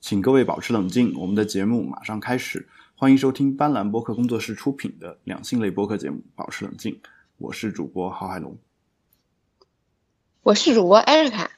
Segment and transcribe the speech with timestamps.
[0.00, 2.68] 请各位保持冷静，我们的节目马上开始。
[2.94, 6.92] 欢迎收听斑斓播客工作室出品的两性类播客节目《保持冷静》，
[7.36, 8.56] 我是主播郝海龙，
[10.42, 11.50] 我是主播艾瑞卡。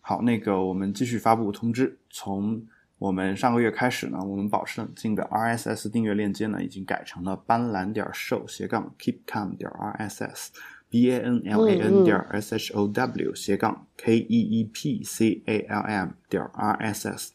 [0.00, 2.66] 好，那个我们继续发布通知，从
[2.98, 10.48] 我们上个月开始呢，我们保持冷静的 RSS 订阅链接呢，已经改成了斑斓点 show 斜杠 keep calm 点 RSS。
[10.88, 15.02] b a n l a n 点 s h o w 斜杠 k e e p
[15.02, 17.32] c a l m 点 r s s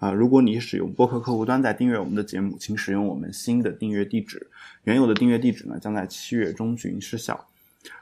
[0.00, 4.48] 啊，如果你使用播客客户端在订阅我们的节目，请使用我们新的订阅地址。
[4.84, 7.46] 原有的订阅地址呢，将在七月中旬失效。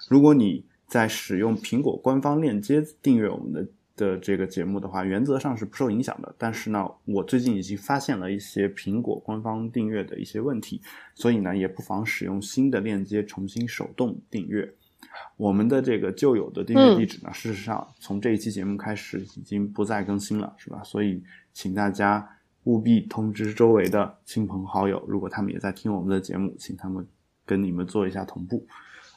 [0.09, 3.67] 如果你在使用苹果官方链接订阅我们的
[3.97, 6.33] 的这个节目的话，原则上是不受影响的。
[6.39, 10.81] 但是呢，我最近已经发现了一些苹果官方订阅的一些问题，
[11.17, 14.73] 所以呢，也不妨使用新的链接重新手动订阅。
[15.37, 20.83] 我们的这个旧有的订阅地址呢，事实上从这一期节目开始已经不再更新了，是吧？
[20.85, 21.23] 所以
[21.53, 22.29] 请大家
[22.65, 27.07] 务必通知周围的亲朋好友，如果他们也在听我们的节目，请他们
[27.47, 28.67] 跟你们做一下同步。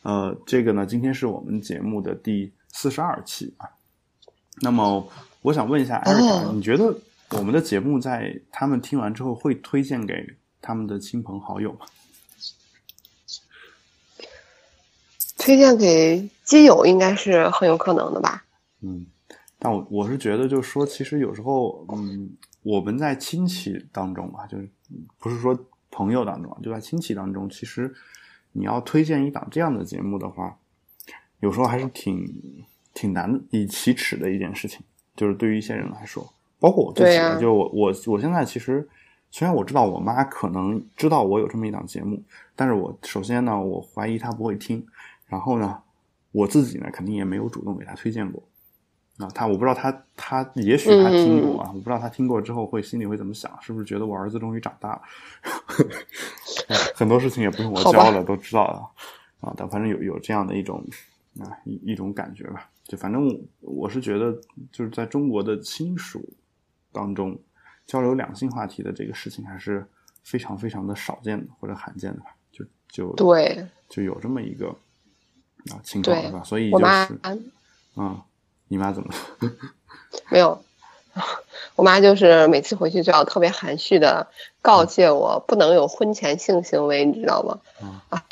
[0.03, 3.67] 呃，这个呢，今天是我们节目的第四十二期啊。
[4.61, 5.07] 那么
[5.41, 6.95] 我想问一下艾瑞卡，你觉得
[7.31, 11.79] 我们的节目在他们听完之后会推荐给他们的亲朋好友吗？
[15.41, 18.45] 推荐给基友应该是很有可能的吧。
[18.81, 19.03] 嗯，
[19.57, 22.29] 但我我是觉得，就是说，其实有时候，嗯，
[22.61, 24.69] 我们在亲戚当中吧，就是
[25.17, 25.57] 不是说
[25.89, 27.91] 朋友当中，就在亲戚当中，其实
[28.51, 30.55] 你要推荐一档这样的节目的话，
[31.39, 32.23] 有时候还是挺
[32.93, 34.79] 挺难以启齿的一件事情。
[35.15, 38.87] 就是对于一些人来说，包括我自己，就我我我现在其实
[39.31, 42.21] 虽然我知道我妈可能知道我有这么一档节目，
[42.55, 44.85] 但是我首先呢，我怀疑她不会听。
[45.31, 45.81] 然后呢，
[46.33, 48.43] 我自己呢肯定也没有主动给他推荐过。
[49.17, 55.01] 啊，他我不知道他他也许他听过啊，我不知道他听过之后会心里会怎么想，是不是觉得我儿子终于长大了，
[56.93, 59.53] 很多事情也不用我教了都知道了啊。
[59.55, 60.83] 但反正有有这样的一种
[61.39, 62.69] 啊一一种感觉吧。
[62.83, 64.35] 就反正我是觉得
[64.69, 66.27] 就是在中国的亲属
[66.91, 67.39] 当中
[67.85, 69.87] 交流两性话题的这个事情还是
[70.23, 72.35] 非常非常的少见的或者罕见的吧。
[72.51, 74.75] 就就对，就有这么一个。
[75.69, 76.41] 啊，情况是吧？
[76.43, 77.19] 所以就是，
[77.95, 78.19] 嗯，
[78.67, 79.51] 你妈怎么了？
[80.29, 80.63] 没有，
[81.75, 84.27] 我妈就是每次回去就要特别含蓄的
[84.61, 87.59] 告诫我，不能有婚前性行为，你知道吗？
[88.09, 88.23] 啊，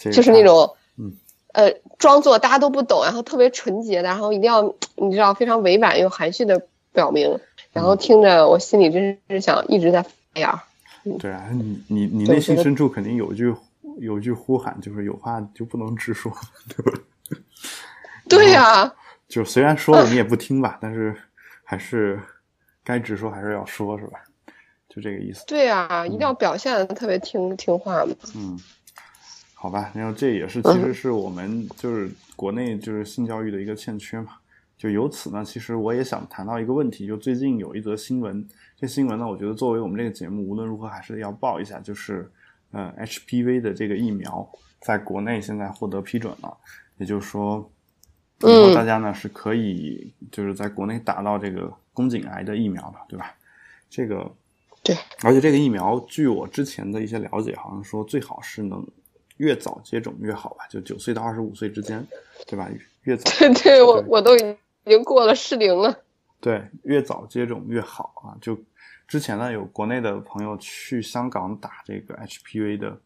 [0.00, 1.12] 就是那种，嗯，
[1.52, 4.62] 呃，装作大家都不懂，然后特别纯洁的，然后一定要
[4.96, 7.38] 你知道非常委婉又含蓄的表明，
[7.72, 10.64] 然后听着我心里真是想一直在发芽。
[11.18, 13.54] 对啊，你你你内心深处肯定有一句。
[14.00, 16.32] 有句呼喊，就是有话就不能直说，
[16.68, 17.00] 对吧？
[18.28, 18.92] 对呀，
[19.26, 21.16] 就虽然说了你也不听吧，但是
[21.64, 22.20] 还是
[22.84, 24.18] 该直说还是要说，是吧？
[24.88, 25.44] 就这个意思。
[25.46, 28.14] 对呀，一定要表现的特别听听话嘛。
[28.36, 28.58] 嗯，
[29.54, 34.32] 好吧，然后这也是其实是我们就是国内就是性教育的一个欠缺嘛。
[34.76, 42.30] 就由此呢，其实我也想谈到一个问题，就最近有一则新闻，这新闻呢，我觉得作为我们这个节目，无论如何还是要报一下，就是。
[42.70, 44.46] 呃，HPV 的这个疫苗
[44.80, 46.56] 在国内现在获得批准了，
[46.98, 47.70] 也就是说，
[48.40, 53.34] 以后大家呢是可以就是在国内打到这个宫颈癌的疫苗的，对吧？
[53.88, 54.30] 这个
[54.82, 58.86] 对，而且这个疫苗，据我之前的一些了解，好像说最好是能
[59.38, 62.06] 越早接种越好吧，就九岁到二十五岁之间，
[62.46, 62.68] 对吧？
[63.04, 65.98] 越早对 对，我我都已经过了适龄了，
[66.38, 68.58] 对，越早接种越好啊，就。
[69.08, 73.00] 之前呢，有国内的朋友去香港打这个 HPV 的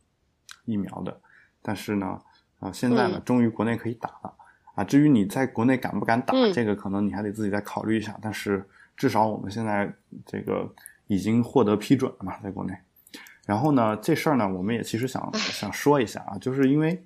[0.65, 1.21] 疫苗的，
[1.63, 2.21] 但是呢，
[2.59, 4.35] 啊，现在呢，终于国内可以打了
[4.75, 4.83] 啊。
[4.83, 8.19] 至于你在国内敢不敢打，这个可能你还得自己再考虑一下。
[8.21, 9.95] 但是至少我们现在
[10.27, 10.69] 这个
[11.07, 12.77] 已经获得批准了嘛，在国内。
[13.47, 17.01] 然后呢，这事儿呢，我们也其实想想说一下啊，就是因为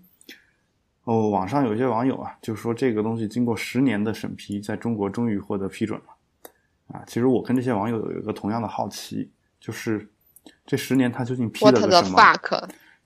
[1.05, 6.16] 哦，网上有一些网友啊，就说这个东西经过十年的审批，在中国终于获得批准了。
[6.93, 10.09] 啊，其实我跟这些网友有一个同样的好奇，就是
[10.65, 12.17] 这十年他究竟批了个什么？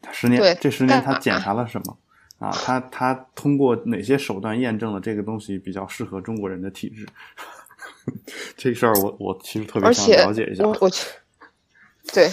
[0.02, 1.98] 他十年这十年他检查了什么？
[2.38, 7.06] 啊，他他通过哪些手段验证了这个东西比较适合中国人的体质？
[8.56, 10.64] 这事儿我我其实特别想了解一下。
[10.64, 11.06] 我我去，
[12.12, 12.30] 对，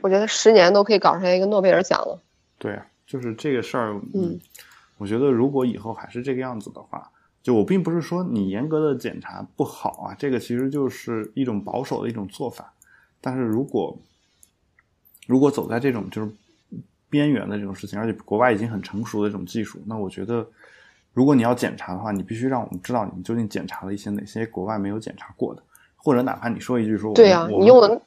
[0.00, 2.20] 我觉得十年都可以搞出来一个诺贝尔奖了。
[2.58, 4.38] 对啊，就是这个事儿，嗯，
[4.96, 7.08] 我觉得如果以后还是这个样子的话。
[7.48, 12.70] 就我并不是说你严格的检查不好啊，这个其实就是一种保守的一种做法。
[13.22, 13.96] 但是如果
[15.26, 16.30] 如果走在这种就是
[17.08, 20.46] 边缘的这种事情，而且国外已经很成熟的这种技术，那我觉得
[21.14, 25.62] 如果你要检查的话，你必须让我们知道你究竟检查了一些哪些国外没有检查过的，
[25.96, 27.98] 或者哪怕你说一句说，对呀，你用的，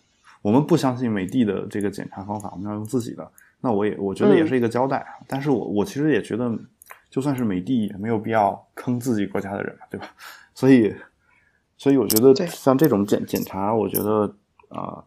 [0.44, 3.28] 我们不相信美的的这个检查方法，我们要用自己的，
[3.60, 5.04] 那我也我觉得也是一个交代。
[5.26, 6.56] 但是我我其实也觉得，
[7.12, 10.08] 就算是美帝也没有必要坑自己国家的人嘛，对吧？
[10.56, 10.96] 所以，
[11.78, 14.34] 所以我觉得像这种检检查，我觉得
[14.70, 15.04] 啊，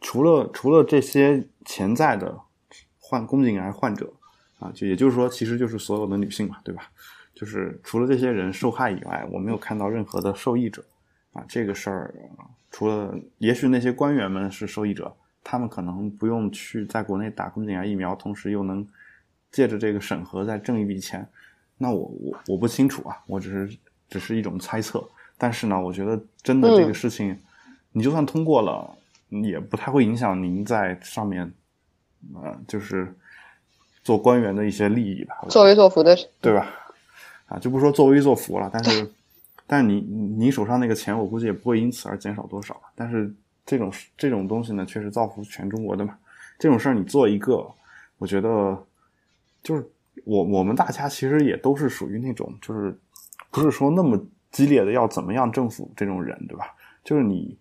[0.00, 2.36] 除了除了这些潜在的
[2.98, 4.12] 患宫颈癌患者
[4.58, 6.90] 啊，就也就是说，其实就是所有的女性嘛，对吧？
[7.34, 10.84] 就是除了这些人受害以外，我没有看到任何的受益者，
[11.32, 12.14] 啊，这个事儿
[12.70, 18.86] 除了也许那些官员们是受益者，他们可能不用去在国内打宫颈癌疫苗，同时又能
[19.52, 21.24] 借着这个审核再挣一笔钱，
[21.78, 23.78] 那我我我不清楚啊，我只是
[24.08, 25.06] 只是一种猜测。
[25.38, 27.38] 但是呢，我觉得真的这个事情，
[27.92, 28.90] 你就算通过了，
[29.28, 31.52] 也不太会影响您在上面，
[32.34, 33.12] 呃，就是
[34.04, 36.68] 做官员的一些利益吧，作威作福的，对吧？
[37.46, 39.10] 啊，就不说作威作福了，但是，
[39.66, 42.80] 但是你你手上那个钱，我估计也不会因此而减少多少。
[42.94, 43.34] 但是
[43.66, 46.16] 这种这种东西呢，确实造福全中国的嘛。
[46.58, 47.68] 这种事儿你做一个，
[48.18, 48.80] 我觉得
[49.62, 49.88] 就是
[50.24, 52.98] 我我们大家其实也都是属于那种，就是
[53.50, 54.20] 不是说那么
[54.50, 56.74] 激烈的要怎么样政府这种人，对吧？
[57.04, 57.58] 就是你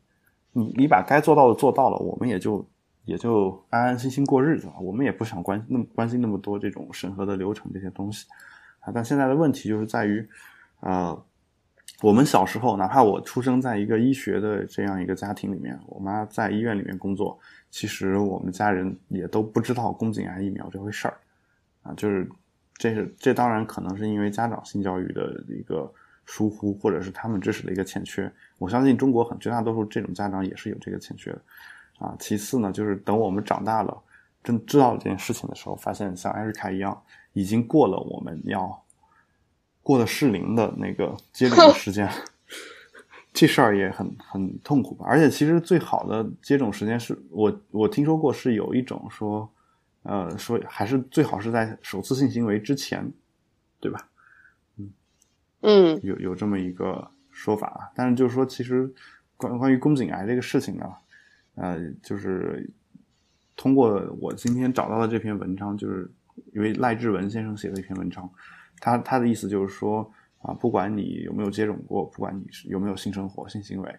[0.51, 2.67] 你你把该做到的做到了，我们也就
[3.05, 4.73] 也就安安心心过日子了。
[4.79, 8.27] 我们也不想关那么关心那么多这种审核的流程这些东西。
[8.81, 10.27] 啊，但现在的问题就是在于，
[10.79, 11.23] 呃，
[12.01, 17.37] 我们小时候，哪怕我出生在一个医学的这样一个家庭里面，我妈在医院里面工作，
[17.69, 21.15] 其实我们家人也都不知道宫颈癌疫苗这回事儿，
[21.83, 22.29] 啊，就是
[22.75, 25.91] 这是这当然可能是因为家长性教育的一个
[26.25, 28.31] 疏忽，或者是他们知识的一个欠缺。
[28.57, 31.41] 我相信中国很绝大多数这种家长也是有这个欠缺的，
[31.99, 33.97] 啊，其次呢，就是等我们长大了，
[34.43, 37.01] 真知道这件事情的时候，发现像艾瑞卡一样。
[37.33, 38.83] 已经过了我们要
[39.81, 42.05] 过了适龄的那个接种的时间，
[43.31, 45.05] 这事儿也很很痛苦吧。
[45.07, 49.49] 而且其实最好的接种时间是我我听说过是有一种说，
[50.03, 53.11] 呃，说还是最好是在首次性行为之前，
[53.79, 54.07] 对吧？
[54.77, 54.91] 嗯
[55.61, 57.91] 嗯，有有这么一个说法啊。
[57.95, 58.91] 但是就是说，其实
[59.37, 60.91] 关关于宫颈癌这个事情呢，
[61.55, 62.69] 呃，就是
[63.55, 66.09] 通过我今天找到的这篇文章，就是。
[66.53, 68.27] 因为赖志文先生写的一篇文章，
[68.79, 70.11] 他他的意思就是说
[70.41, 73.95] 啊，不管你有没有接种过，不管你是有没有性生活、性行为，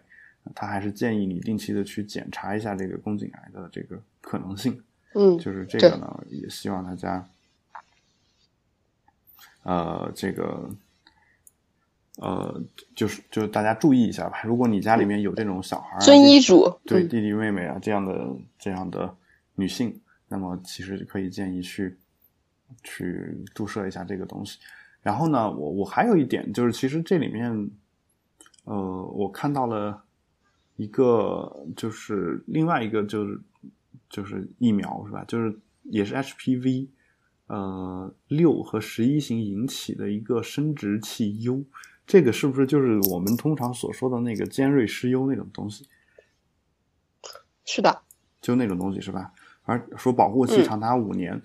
[0.53, 4.79] 他还是建议你定期的去检查一下这个宫颈癌的这个可能性。
[5.15, 7.27] 嗯，就是这个呢，也希望大家，
[9.63, 10.69] 呃，这个，
[12.17, 12.61] 呃，
[12.95, 14.41] 就是就是大家注意一下吧。
[14.43, 18.27] 如果你家里面有这种小孩，遵医嘱，对弟弟妹妹啊这样的
[18.59, 19.15] 这样的
[19.55, 21.97] 女性，那么其实可以建议去。
[22.83, 24.57] 去注射一下这个东西，
[25.03, 27.69] 然后呢，我我还有一点就是，其实这里面，
[28.63, 28.75] 呃，
[29.13, 30.03] 我看到了
[30.75, 33.39] 一个，就是另外一个，就是
[34.09, 35.23] 就是疫苗是吧？
[35.27, 36.87] 就是也是 HPV，
[37.47, 41.65] 呃，六和十一型引起的一个生殖器疣，
[42.05, 45.87] 这个是不是就是我们通常所说的那个尖锐湿疣那种东西？
[47.65, 48.01] 是的，
[48.41, 49.31] 就那种东西是吧？
[49.63, 51.41] 而说保护期长达五年。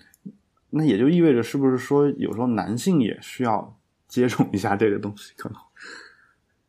[0.71, 3.75] 那也就意味着，是不是说有时候男性也需要
[4.07, 5.33] 接种一下这个东西？
[5.35, 5.59] 可能，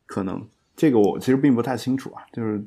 [0.07, 2.23] 可能这个我其实并不太清楚啊。
[2.33, 2.65] 就是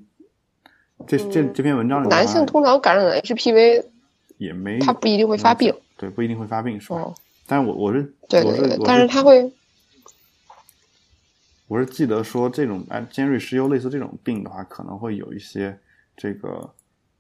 [1.08, 3.86] 这这这篇文章里，男性通常感染了 HPV
[4.38, 5.74] 也没，他不一定会发病。
[5.98, 7.14] 对，不一定会发病，是吧？
[7.46, 9.52] 但是我我是对对对，但是他会，
[11.68, 15.78] 我是记得说这种哎尖锐湿疣类似这种病的话，可能会有一些
[16.16, 16.70] 这个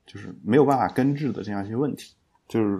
[0.05, 2.13] 就是没有办法根治的这样一些问题，
[2.47, 2.79] 就是。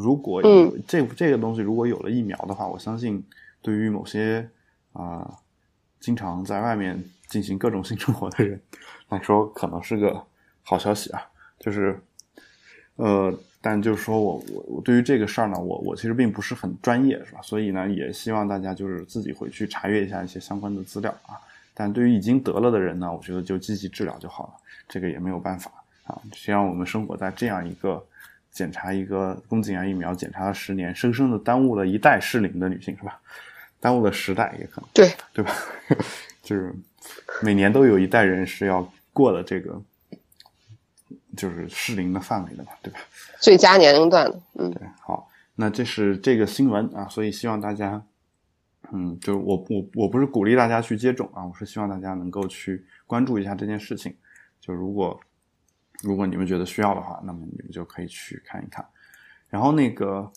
[0.00, 0.40] 如果
[0.86, 3.20] 这这个东西如果有了疫苗的话，我相信
[3.60, 4.48] 对于某些
[4.92, 5.28] 啊
[6.00, 8.60] 经常在外面进行各种性生活的人
[9.10, 10.22] 来说，可能是个
[10.62, 11.22] 好消息啊。
[11.58, 11.98] 就是
[12.96, 17.40] 呃，但就是说我我我对于这个事儿呢，我我其实并不是很专业，是吧？
[17.42, 21.36] 所以呢，也希望大家就是自己回去查阅一下一些相关的资料啊。
[21.74, 24.52] 但对于已经得了的人呢，我觉得就积极治疗就好了，
[24.88, 25.70] 这个也没有办法
[26.04, 26.20] 啊。
[26.32, 28.04] 虽然我们生活在这样一个。
[28.50, 33.20] 检查一个宫颈癌疫苗，检查了十年，生生的耽误了一代适龄的女性，是吧？
[33.80, 35.54] 耽误了时代也可能，对 对吧？
[36.42, 36.74] 就是
[37.42, 39.80] 每年都有一代人是要过了这个，
[41.36, 42.98] 就是适龄的范围的嘛，对吧？
[43.40, 44.82] 最佳年龄段的，嗯，对。
[45.00, 48.02] 好，那这是这个新闻啊，所以希望大家，
[48.92, 54.16] 嗯，就是我我我不是鼓励大家去接种啊，我是希望大家能够去关注一下这件事情，
[54.60, 55.18] 就如果。
[56.04, 58.86] 如果你们觉得需要的话，那么你们就可以去看一看。
[59.48, 60.30] 然后那个，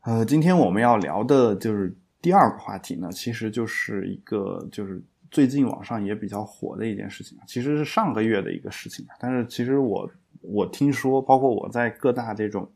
[0.00, 9.06] 呃，今天我们要聊的就是第二个话题呢，其实就是一个就是最近网上也比较火的一件事情，其实是上个月的一个事情。
[9.18, 10.10] 但是其实我
[10.42, 12.70] 我听说，包括我在各大这种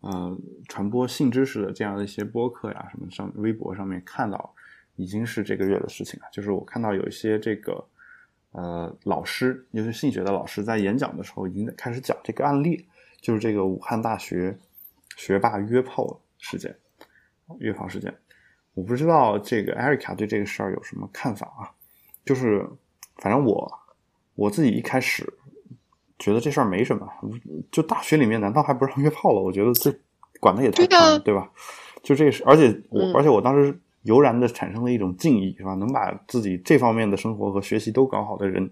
[0.00, 0.34] 呃
[0.68, 4.54] 传播性知识的这样的一些播客呀什么上微博上面看到，
[4.96, 6.26] 已经是这个月的事情了。
[6.32, 7.84] 就是我看到有一些这个
[8.52, 12.86] 呃老师，尤其性学的老师，在演讲的时候已经开始讲这个案例，
[13.20, 14.56] 就是这个武汉大学
[15.16, 16.74] 学霸约炮事件，
[17.58, 18.14] 约炮事件。
[18.74, 21.70] 我不知道这个艾瑞卡对这个事儿有什么看法啊？
[22.24, 22.64] 就是，
[23.16, 23.70] 反正我
[24.36, 25.26] 我自己一开始
[26.18, 27.08] 觉得这事儿没什么，
[27.72, 29.40] 就大学里面难道还不让约炮了？
[29.40, 29.92] 我觉得这
[30.38, 31.50] 管的也太宽了，对吧？
[32.02, 35.74] 就这事，而且我而且我当时油然的产生了一种敬意，是吧？
[35.74, 38.70] 能把自己这方面的生活和学习都搞好的人，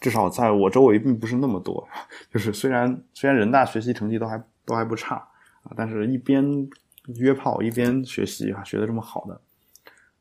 [0.00, 1.86] 至少在我周围并不是那么多。
[2.32, 5.14] 就是虽然虽然人大学习成绩都还都还不差
[5.62, 6.68] 啊，但是一边。
[7.16, 9.40] 约炮一边学习啊，学的这么好的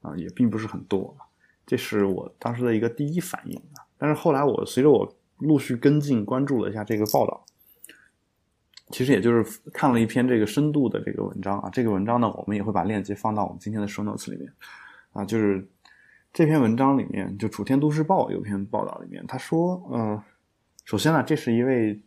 [0.02, 1.16] 啊，也并不是很多，
[1.66, 3.84] 这是我当时的一个第一反应啊。
[3.98, 7.46] 但是后来我随着我陆续跟进关注了一下这个报道，
[8.90, 11.70] 其实也就是看了一篇这个深度的这个文章啊。
[11.70, 14.52] 这个文章呢，我们也会把链接放到我们今天的 show notes 里面
[15.12, 15.26] 啊。
[15.26, 15.68] 就是
[16.32, 20.22] 这篇文章里面，就《楚天都市报》有篇报道里面，他说，嗯，
[20.86, 22.00] 首先呢，这是一位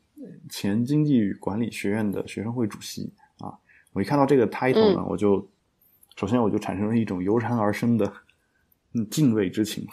[0.48, 3.12] 前经济与管理学院的学生会主席。
[3.92, 5.46] 我一看到这个 title 呢，我就
[6.16, 8.12] 首先我就产生了一种油然而生的
[8.94, 9.86] 嗯敬畏之情，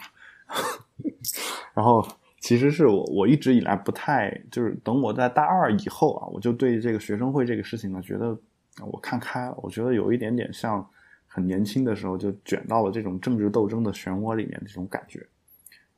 [1.74, 2.06] 然后
[2.38, 8.38] 其实是我我一直以来不太就是等我在大二以后啊，我就对这个学生会这个事情呢，觉得
[8.86, 10.88] 我看开了，我觉得有一点点像
[11.26, 15.26] 很年轻的时候就卷到了这种政治斗争的漩涡里面这种感觉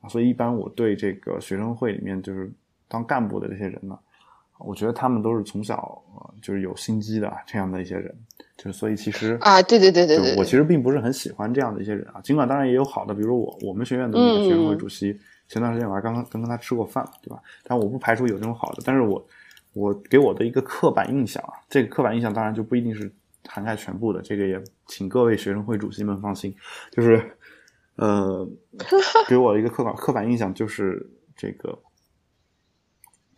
[0.00, 2.50] 啊，所以一般我对这个学生会里面就是
[2.88, 3.98] 当干部的这些人呢。
[4.60, 6.02] 我觉得他们都是从小
[6.40, 8.14] 就是有心机的这样的一些人，
[8.56, 12.20] 就是所以其实啊，对对对对对，我其实并不是很喜欢这样的一些人啊。
[12.20, 17.40] 尽管当然也有好的，比如我我们学院的那个学生会主席，前段时间我还刚刚刚跟他吃过饭，对吧？
[17.64, 19.26] 但我不排除有这种好的，但是我
[19.72, 23.10] 我给我的一个刻板印象啊，这个刻板印象当然就不一定是
[23.48, 26.54] 涵盖全部的，这个也请各位学生会主席们放心，
[26.90, 27.22] 就是
[27.96, 28.46] 呃，
[29.28, 31.78] 给我一个刻板刻板印象就是这个。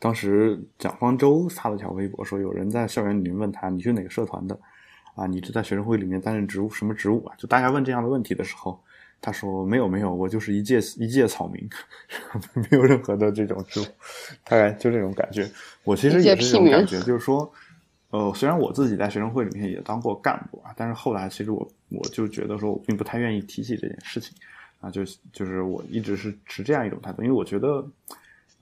[0.02, 4.58] 当时蒋方舟发了条微博，说有人在校园里面问他：“你是哪个社团的？
[5.14, 8.82] 啊，你是在学生会里面担任职务什么职务啊？”就大家问这样的问题的时候，
[9.20, 11.70] 他说：“没有，没有，我就是一介一介草民，
[12.68, 13.84] 没有任何的这种职务。”
[14.42, 15.48] 大概就这种感觉。
[15.84, 17.48] 我其实也是这种感觉，就是说，
[18.10, 24.36] 呃，虽然我自己在学生会里面也当过干部啊，但是后来其实我我就觉得说我并不太愿意提起这件事情
[24.80, 27.86] 啊，就就是我一直是持这样一种态度，因为我觉得。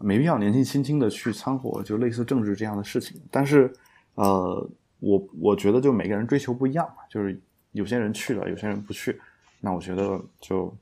[0.02, 3.21] 没必要年纪轻轻的去掺和，就类似政治这样的事情。
[3.30, 3.71] 但是，
[4.14, 4.66] 呃，
[4.99, 7.38] 我我觉得就每个人追求不一样嘛，就是
[7.73, 9.21] 有些人去了，有些人不去。
[9.61, 10.75] 那我觉得就，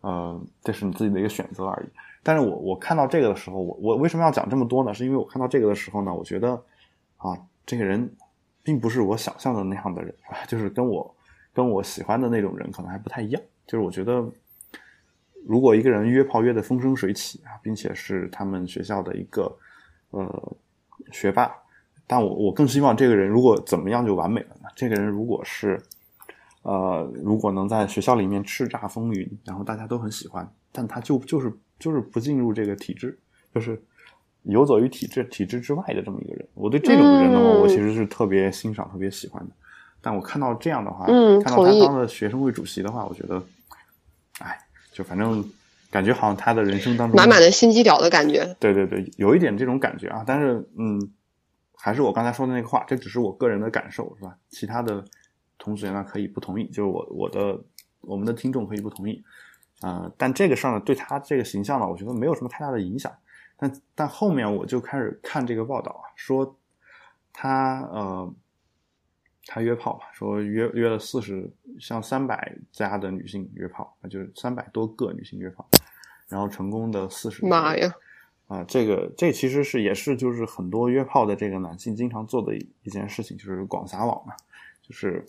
[0.00, 1.88] 呃，这是你自己的一个选择而已。
[2.22, 4.92] 但是我我看到这个的时候，我我为什么要讲这么多呢？
[4.92, 6.60] 是因为我看到这个的时候呢，我觉得
[7.16, 8.10] 啊，这个人
[8.64, 10.12] 并不是我想象的那样的人，
[10.48, 11.14] 就是跟我
[11.54, 13.40] 跟我喜欢的那种人可能还不太一样。
[13.66, 14.28] 就是我觉得。
[15.48, 19.50] 如果一个人约炮约的风生水起啊，并且是他们学校的一个
[20.10, 20.56] 呃
[21.10, 21.50] 学霸，
[22.06, 24.68] 但我我更希望这个人如果怎么样就完美了呢？
[24.76, 25.82] 这个人如果是
[26.64, 33.18] 呃，如果能在学校里面叱咤风云，然后大家都很喜欢，但他就就是就是不进入这个体制，
[33.54, 33.82] 就是
[34.42, 36.46] 游走于体制体制之外的这么一个人。
[36.52, 39.54] 我对这种人的话，我其实是特别欣赏、特别喜欢的。
[40.02, 41.06] 但我看到这样的话，
[41.42, 43.42] 看到他当了学生会主席的话，我觉得，
[44.40, 44.58] 哎。
[44.98, 45.48] 就反正
[45.92, 50.24] 感觉好像他的人生当中满满的心机婊的感觉，对对对，有一点这种感觉啊。
[50.26, 51.00] 但是嗯，
[51.76, 54.36] 还是我刚才说的那个话，这只是我个人的感受，是吧？
[54.48, 55.04] 其他的
[55.56, 57.56] 同学呢可以不同意，就是我我的
[58.00, 59.22] 我们的听众可以不同意
[59.82, 60.10] 啊。
[60.16, 63.12] 但这个事儿呢，对他这个形象呢，我觉得没有什么太大的影响。
[63.56, 66.58] 但但后面我就开始看这个报道啊，说
[67.32, 68.34] 他呃。
[69.50, 71.50] 他约炮嘛，说约约了四十，
[71.80, 75.66] 像三百家的女性约炮，那就是三百多个女性约炮，
[76.28, 77.46] 然后成功的四十。
[77.46, 77.90] 妈呀！
[78.46, 84.34] 啊，这个这其实是也是就是很多约炮的这个男性经常做的一件事情，就是广撒网嘛，
[84.82, 85.24] 就是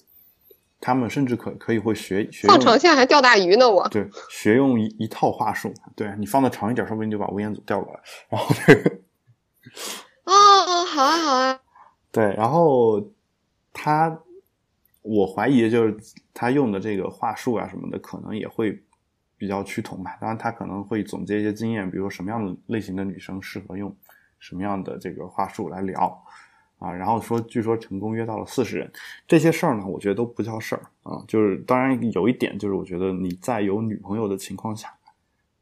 [0.81, 8.97] 他们甚至可可以会学学放长线还钓大鱼呢，我对学用一一套话术，对你放的长一点，说不定就把吴彦祖钓过来，然后这个
[10.25, 11.61] 哦，好啊，好啊，
[12.11, 13.01] 对，然后。
[13.81, 14.19] 他，
[15.01, 15.97] 我怀疑就是
[16.33, 18.77] 他用的这个话术啊什么的，可能也会
[19.37, 20.17] 比较趋同吧。
[20.19, 23.95] 当然，他可能会总结一些经验，比如说什么样的类型的女生适合用
[24.37, 26.21] 什么样的这个话术来聊
[26.77, 26.91] 啊。
[26.91, 28.91] 然后说，据说成功约到了四十人，
[29.25, 31.23] 这些事儿呢，我觉得都不叫事儿啊。
[31.25, 34.93] 就是当然有一点，就是我觉得你在有女朋友的情况下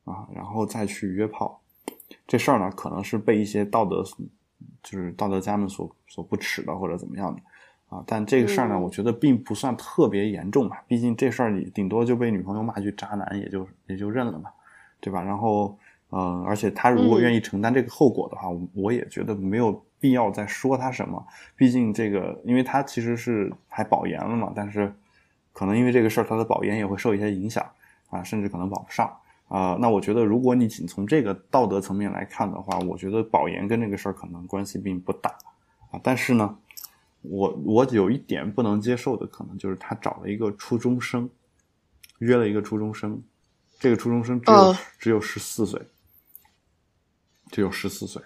[0.06, 1.62] 啊，然后再去约炮，
[2.26, 4.04] 这事儿呢，可能是被一些道德，
[4.82, 7.40] 就是道德家们所所不耻的，或者怎么样的
[7.89, 8.03] 啊。
[8.08, 14.50] 但这个事儿呢，我觉得并不算特别严重吧，毕竟这事儿你顶多就被女朋友骂句渣男，也就也就认了嘛，
[15.00, 15.22] 对吧？
[15.22, 15.77] 然后，
[16.12, 21.25] 嗯，而且他如果愿意承担这个后果的话，我也觉得没有必要再说他什么。
[21.56, 24.94] 毕竟这个，因为他其实是还保研了嘛，但是
[25.53, 27.65] 可能因为这个事儿，他的保研也会受一些影响
[28.10, 29.12] 啊，甚至可能保不上。
[29.48, 35.29] 啊，那我觉得，如果你仅从这个道德层面来看的话，我觉得保研跟这个事儿可能关系并不大
[35.89, 35.98] 啊。
[36.03, 36.58] 但是呢，
[37.22, 41.30] 我我有一点不能接受的，可能就是他找了一个初中生，
[42.20, 43.22] 约了一个初中生，
[43.80, 45.82] 这个初中生只有只有十四岁，
[47.52, 48.22] 只有十四岁，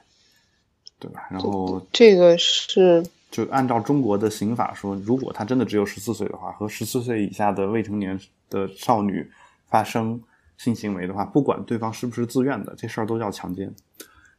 [0.99, 1.27] 对吧？
[1.29, 8.19] 然后这个是就按照中国的刑法说，如果他真的只有十四岁的话，和十四岁以下的未成年
[8.49, 9.29] 的少女
[9.67, 10.21] 发生。
[10.57, 13.73] 性行为的话，不管对方是不是自愿的，这事儿都叫强奸，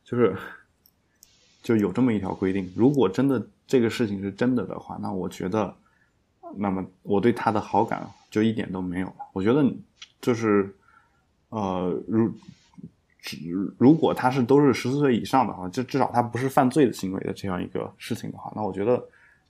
[0.05, 0.37] 就是
[1.63, 2.71] 就有这么一条规定。
[2.77, 5.75] 如果真的这个事情是真的的话，那我觉得，
[6.57, 9.17] 那么我对他的好感就一点都没有了。
[9.33, 9.65] 我觉得
[10.21, 10.75] 就是
[11.51, 12.33] 呃，如
[13.79, 19.03] 如果他是都是十四岁以上的话，就至少他不是犯罪的行为的这样一个事情的话，那我觉得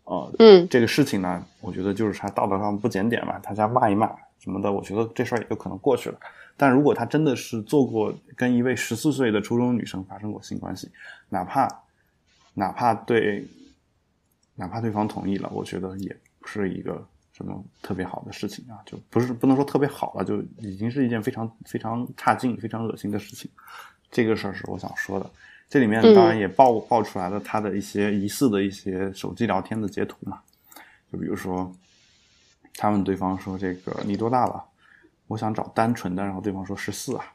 [0.05, 6.19] 呃，嗯，这个事情呢，我觉得就是他道德上不检点嘛，大家骂一骂什么的，我觉得这事儿也就可能过去了。
[6.57, 10.91] 但如果他真的是做过跟一位十四岁的初中女生发生过性关系，
[11.31, 11.67] 哪怕
[12.55, 13.47] 哪怕对
[14.55, 23.51] 哪怕对方同意了，我觉得也不是一个什么特别好的事情啊，就不是不能说特别好了，就已经是一件非常非常差劲、非常恶心的事情。
[24.11, 25.31] 这个事儿是我想说的。
[25.69, 30.43] 这里面当然也爆爆出来了他的一些疑似的一些手机聊天的截图嘛，
[31.11, 31.75] 就比如说
[32.77, 34.63] 他问对方说：“这个你多大了？”
[35.29, 37.32] 我想找单纯的，然后对方说十四啊，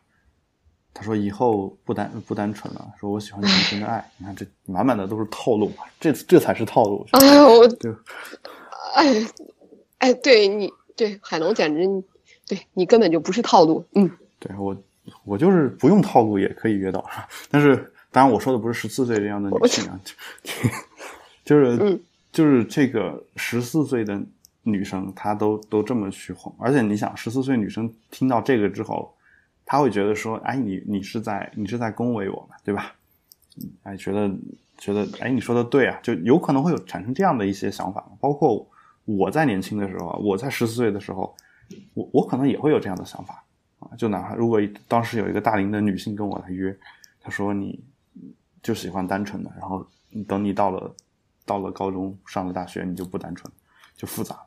[0.97, 4.03] 他说以后不单不单纯了，说我喜欢纯纯的爱。
[4.17, 7.05] 你看这满满的都是套路，这这才是套路。
[7.11, 7.69] 哎我，
[8.95, 9.27] 哎
[9.99, 12.03] 哎，对你对海龙简直，
[12.47, 13.85] 对你根本就不是套路。
[13.93, 14.75] 嗯，对我
[15.23, 17.07] 我就是不用套路也可以约到，
[17.51, 19.99] 但是当然我说的不是十四岁这样的女性啊，
[21.45, 21.99] 就是
[22.31, 24.19] 就是这个十四岁的。
[24.63, 29.15] 女生她都都这么去哄，而且你想，十四岁女生听到这个之后，
[29.69, 32.95] 他会觉得说：“哎，你你是在你是在恭维我嘛，对吧？”
[33.83, 34.33] 哎，觉得
[34.77, 38.09] 觉得哎，你说的对啊，就有可能会有产生这样的一些想法。
[38.21, 38.65] 包括
[39.03, 41.35] 我在年轻的时候，我在十四岁的时候，
[41.93, 43.43] 我我可能也会有这样的想法
[43.79, 43.91] 啊。
[43.97, 46.73] 就哪怕如果当时有一个大龄的女性跟我来约，
[47.19, 47.83] 她说你
[48.63, 49.85] 就喜欢单纯的，然后
[50.27, 50.95] 等你到了
[51.45, 53.51] 到了高中上了大学，你就不单纯，
[53.95, 54.37] 就复杂。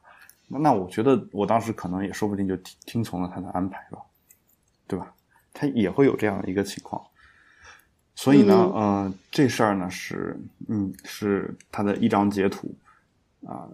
[0.46, 3.98] 那我觉得我当时可能也说不定就听听从了他的安排吧，
[4.90, 5.14] 对吧？
[5.52, 7.00] 他也会有这样的一个情况，
[8.16, 12.74] 所以呢，呃，这事儿呢是，嗯，是他的一张截图
[13.46, 13.68] 啊。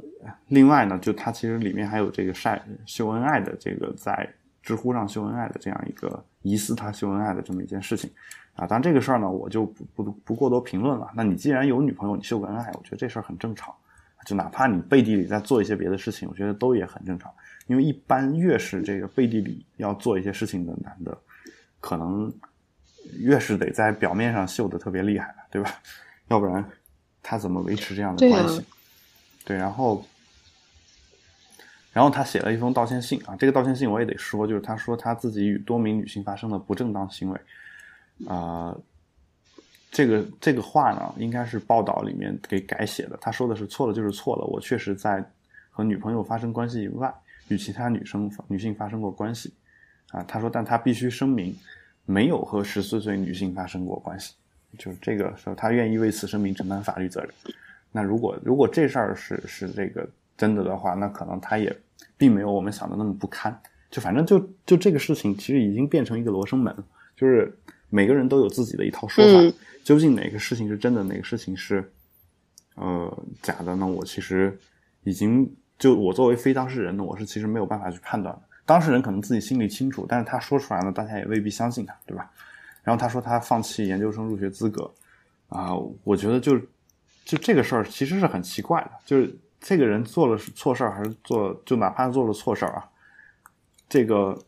[0.49, 4.29] 另外呢，就他其实里面还有这个晒秀恩爱的这个在
[4.63, 8.11] 知乎上秀恩爱的这样一个疑似他秀恩爱的这么一件事情
[8.55, 8.67] 啊。
[8.67, 11.11] 当然这个事儿呢，我就不不不过多评论了。
[11.15, 13.75] 那你既然有女朋友，你秀个恩爱，我觉得这事儿很正常。
[14.27, 17.33] 就哪怕你背地里在做一些别的事情，我觉得都也很正常。
[17.69, 21.17] 因为一般越是这个背地里要做一些事情的男的，
[21.81, 22.33] 可能
[23.19, 25.81] 越是得在表面上秀的特别厉害对吧？
[26.27, 26.65] 要不然
[27.23, 28.65] 他怎么维持这样的关系？
[29.45, 30.05] 对，然后，
[31.93, 33.37] 然后他写了一封道歉信啊。
[33.39, 37.41] 这个道歉信我也得说，就是他说他自己与多名女性发生了不正当行为，
[38.29, 38.77] 啊。
[39.97, 43.17] 这个这个话呢，应该是报道里面给改写的。
[43.19, 44.45] 他说的是错了就是错了。
[44.45, 45.25] 我确实在
[45.71, 47.11] 和女朋友发生关系以外，
[47.49, 49.51] 与其他女生女性发生过关系。
[50.11, 51.57] 啊，他说，但他必须声明，
[52.05, 54.35] 没有和十四岁女性发生过关系。
[54.77, 57.31] 就是这个时候，他愿意为此声明承担法律责任。
[57.91, 60.07] 那如果如果这事儿是是这个
[60.37, 61.75] 真的的话，那可能他也
[62.19, 63.59] 并没有我们想的那么不堪。
[63.91, 66.77] 就反正就就这个事情，其实已经变成一个罗生门，
[67.17, 67.51] 就是
[67.97, 69.57] 每个人都有自己的一套说法。
[69.83, 71.91] 究竟哪个事情是真的，哪个事情是，
[72.75, 73.87] 呃，假的呢？
[73.87, 74.59] 我其实
[75.05, 78.43] 已经就我作为非当事人呢，我是其实没有办法去判断的。
[78.67, 82.31] 当事人可能自己心里清楚，但是他说出来了，大家也未必相信他，对吧？
[82.85, 84.93] 然后他说他放弃研究生入学资格，
[85.49, 85.71] 啊，
[86.05, 86.59] 我觉得就
[87.25, 92.85] 就这个事儿其实是很奇怪的，就是这个人做了错事儿，还是做就哪怕做了错事儿啊，
[93.89, 94.39] 这个。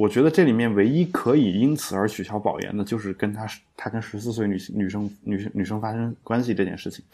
[0.00, 7.04] 我觉得这里面唯一可以因此而取消保研的，就是跟他他跟十四岁女性女生女女生发生关系这件事情。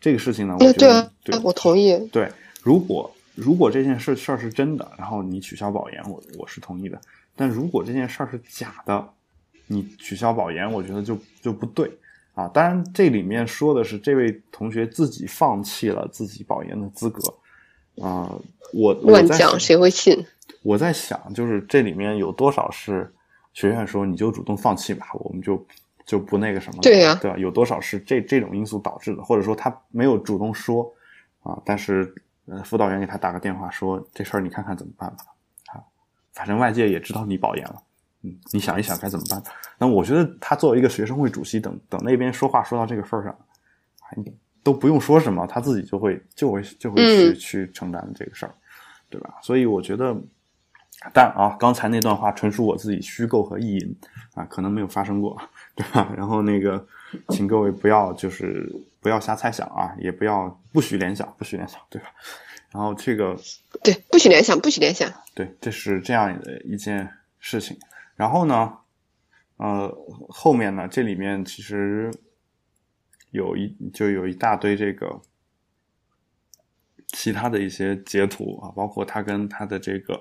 [0.00, 1.96] 这个事情呢，我觉得对，我同意。
[2.08, 2.28] 对，
[2.60, 7.00] 如果如果这件事事儿是真的，然后你取消保研，我我是同意的。
[7.36, 9.08] 但如果这件事儿是假的，
[9.68, 11.88] 你取消保研，我觉得就就不对
[12.34, 12.48] 啊。
[12.48, 17.22] 当然，这里面说的是这位同学自己放弃了自己保研的资格
[18.00, 18.30] 啊。
[18.72, 20.26] 我乱讲，谁会信？
[20.62, 23.12] 我在想，就是这里面有多少是
[23.52, 25.64] 学院说你就主动放弃吧，我们就
[26.04, 27.36] 就不那个什么了，对呀，对吧？
[27.36, 30.92] 有多少是这这种因素导致的，或者说他没有主动说
[31.44, 32.12] 啊，但是
[32.46, 35.18] 呃，辅导员给他打个电话说这事儿你看看怎么办吧。
[35.66, 35.78] 啊，
[36.32, 37.80] 反正外界也知道你保研了，
[38.22, 39.40] 嗯，你想一想该怎么办。
[39.78, 43.38] 那我觉得他作为一个学生会主席，等等那边说话说到这个份儿上，
[44.64, 48.52] 都不用说什么，他自己就会就会就会去去承担这个事儿。
[49.10, 49.32] 对吧？
[49.42, 50.12] 所以我觉得，
[51.12, 53.96] 但啊，刚才那段话纯属我自己虚构和意淫
[54.34, 55.40] 啊，可能没有发生过，
[55.76, 56.12] 对吧？
[56.18, 56.84] 然后那个，
[57.28, 58.68] 请各位不要就是
[59.00, 62.08] 不要瞎猜想啊，也不要不许联想，不许联想，对吧？
[62.72, 63.36] 然后这个
[63.84, 67.78] 对，不许联想，不许联想，对，这是这样的一件事情。
[68.16, 68.72] 然后呢，
[69.58, 69.96] 呃，
[70.28, 72.12] 后面呢，这里面其实
[73.34, 75.20] 有一就有一大堆这个。
[77.16, 80.20] 其他的一些截图啊，包括他跟他的这个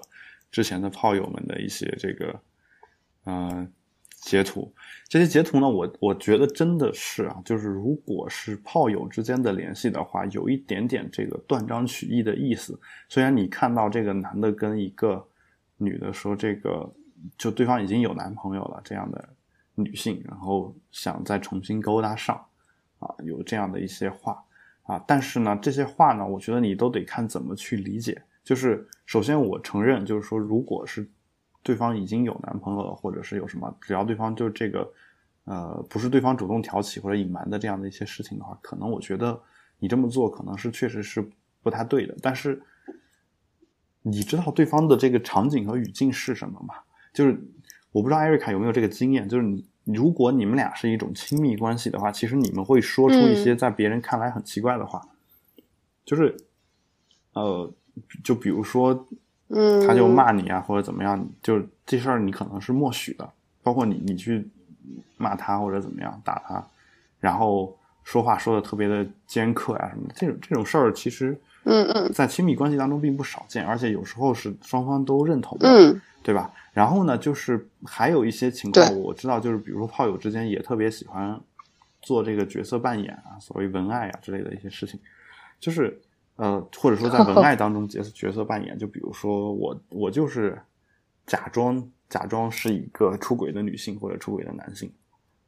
[0.51, 2.39] 之前的炮友们的一些这个
[3.25, 3.67] 嗯
[4.21, 4.71] 截图，
[5.07, 12.79] 这些截图呢，我我觉得真的是啊，就是如果是炮友之间的联系的话，有一点点这个断章取义的意思。
[13.09, 15.27] 虽然你看到这个男的跟一个
[15.77, 16.87] 女的说这个，
[17.39, 19.29] 就对方已经有男朋友了这样的
[19.73, 22.39] 女性，然后想再重新勾搭上
[23.03, 24.43] 啊，有这样的一些话。
[24.83, 28.21] 啊，但是呢，这些话呢，我觉得你都得看怎么去理解。
[28.43, 31.07] 就是首先，我承认，就是说，如果是
[31.61, 34.91] 对方已经有男朋友了，或者是有什么，只要对方就这个，
[35.45, 39.41] 呃，不是对方主动挑起或者隐瞒的这样的一些事情的话，可能我觉得
[39.79, 41.25] 你这么做可能是确实是
[41.61, 42.13] 不太对的。
[42.21, 42.61] 但是，
[44.01, 46.75] 你知道对方的这个场景和语境是什么吗？
[47.13, 47.41] 就是
[47.93, 49.65] 我不知道艾瑞卡有没有这个经验，就是你。
[49.85, 55.01] 如果你们俩是一种亲密关系的话，其实你们会说出一些在别人看来很奇怪的话，
[56.05, 56.35] 就是，
[57.33, 57.69] 呃，
[58.23, 59.05] 就比如说，
[59.49, 63.29] 嗯，他就骂你啊，或者怎么样，就这事儿你可能是默许的，
[63.61, 64.47] 包括你你去
[65.17, 66.65] 骂他或者怎么样打他，
[67.19, 76.51] 然后说话说的特别的尖刻啊什么的，这种这种事儿其实，嗯嗯，在亲密关系当中并不少见，而且有时候是双方都认同的，嗯，对吧？
[76.71, 81.39] 然后呢，就是还有一些情况，我知道，就是比如说炮友之间也特别喜欢
[82.01, 84.99] 做这个角色扮演啊，所谓文爱啊之类的一些事情，
[85.59, 86.01] 就是
[86.37, 90.59] 呃，或者说在文爱当中 角色角色扮演，就比如说我我就是
[91.27, 94.91] 假装假装是一个出轨的女性或者出轨的男性，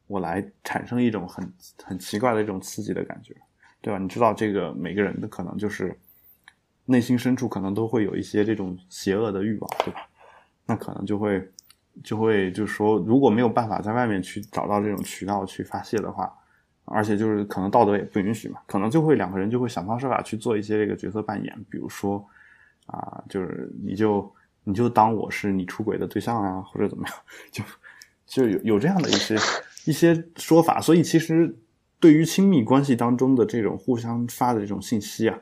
[0.06, 3.34] 我来产生一种很很奇怪的一种刺激的感觉，
[3.80, 3.98] 对吧？
[3.98, 5.98] 你知道这个每个人的可能就是
[6.84, 10.08] 内心深处可能都会有一些这种邪恶的欲望，对吧？
[10.66, 11.48] 那可能就会，
[12.02, 16.32] 就会就是说，如果没有办法在外面去找到这种渠道去发泄的话，
[16.84, 22.22] 而且就是可能道德也不允许嘛，可能就会两个人就会想方设法去做一些这个角色扮演，比如说
[22.86, 24.28] 啊，就是你就
[24.64, 27.16] 你就当我是你出轨的对象啊，或者怎么样，
[27.52, 27.64] 就
[28.26, 29.36] 就有有这样的一些
[29.84, 30.80] 一些说法。
[30.80, 31.56] 所以其实
[32.00, 35.38] 对于亲密关系当中的这种互相发的这种信息啊，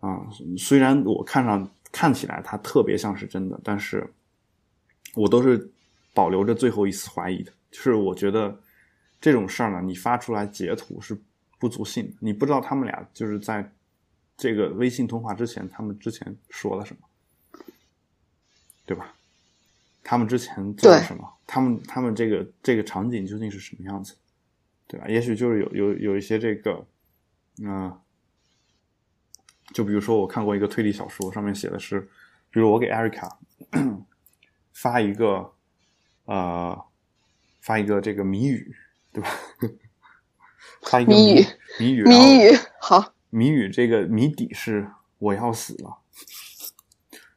[0.00, 0.26] 啊，
[0.58, 4.12] 虽然我看上看起来它特别像是真的，但是。
[5.14, 5.70] 我都是
[6.14, 8.58] 保留着最后一丝怀疑的，就是我觉得
[9.20, 11.16] 这种事儿呢，你发出来截图是
[11.58, 13.70] 不足信的，你不知道他们俩就是在
[14.36, 17.62] 这个微信通话之前，他们之前说了什么，
[18.86, 19.14] 对吧？
[20.02, 21.32] 他们之前做了什么？
[21.46, 24.14] 他们他们这个这个场景究竟是什么样子，
[24.86, 25.06] 对吧？
[25.08, 26.84] 也许就是有有有一些这个，
[27.62, 27.96] 嗯，
[29.72, 32.00] 就比如说我看过一个推理小说，上面写的是，
[32.50, 33.38] 比如我给艾瑞卡。
[34.72, 35.52] 发一个，
[36.24, 36.84] 呃，
[37.60, 38.74] 发一个这个谜语，
[39.12, 39.28] 对吧？
[40.82, 41.46] 发一个谜语，
[41.78, 43.14] 谜语，谜语，好。
[43.30, 45.98] 谜语这个谜底是我要死了。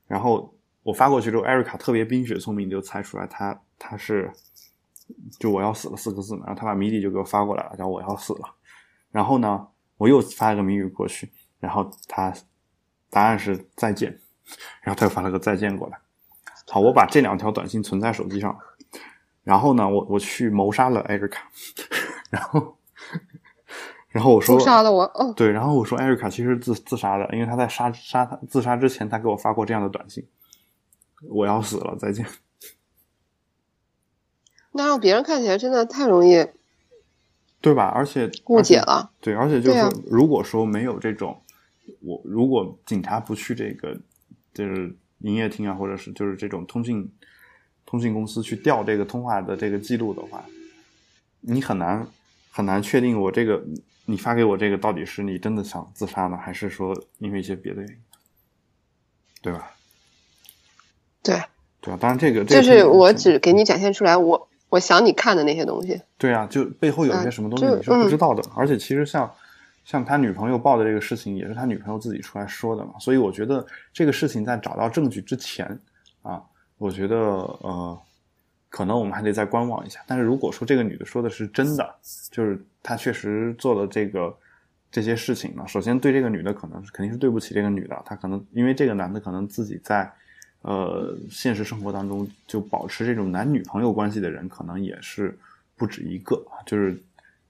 [0.07, 4.31] 然后我发过去之后，艾瑞卡特别冰雪聪明，就猜出来他他是
[5.39, 6.45] 就我要死了四个字嘛。
[6.47, 8.55] 然后他把谜底就给我发过来了，叫我要死了。
[9.11, 9.67] 然后呢，
[9.97, 12.33] 我又发了个谜语过去，然后他
[13.09, 14.19] 答案是再见。
[14.81, 15.97] 然后他又发了个再见过来。
[16.67, 18.57] 好，我把这两条短信存在手机上，
[19.43, 21.47] 然后呢，我我去谋杀了艾瑞卡，
[22.31, 22.75] 然后，
[24.09, 30.27] 然后我说杀了我，哦，对，然后我说艾瑞卡其实自自杀的，因为他在杀杀他自杀之前，他给我发过这样的短信，
[31.29, 32.25] 我要死了，再见。
[34.71, 36.47] 那让别人看起来真的太容易，
[37.61, 37.85] 对吧？
[37.95, 41.39] 而且误解了，对，而且就是说，如果说没有这种，
[42.01, 43.95] 我如果警察不去这个，
[44.51, 44.97] 就是。
[45.25, 47.11] 营业厅啊，或者是就是这种通信
[47.85, 50.45] 通信公司去调这个通话的这个记录的话，
[51.41, 52.07] 你很难
[52.51, 53.63] 很难确定我这个
[54.05, 57.97] 你发给我这个到底是你真的想自杀呢，还是说因为一些别的原因，
[59.41, 59.71] 对吧？
[61.23, 61.41] 对，
[61.81, 65.99] 对啊，当然这个就是我只给你展现出来我我想你看的那些东西。
[66.19, 69.33] 对啊，就背后有些什么东西你是不知道的，而且其实像
[69.85, 75.65] 像他女朋友报的这个事情，也是他女朋友自己出来说的嘛，所以我觉得这个事情在找到证据之前
[76.21, 76.43] 啊。
[76.77, 77.97] 我觉得呃，
[78.69, 80.01] 可能我们还得再观望一下。
[80.05, 81.95] 但是如果说这个女的说的是真的，
[82.29, 84.35] 就是她确实做了这个
[84.91, 88.01] 这些事情呢，首先对这个女的可能肯定是对不起这个女的。
[88.05, 90.11] 她可能因为这个男的可能自己在
[90.63, 95.33] 呃现实生活当中就保持这种男女朋友关系的人，可能也是
[95.77, 96.45] 不止一个。
[96.65, 97.01] 就是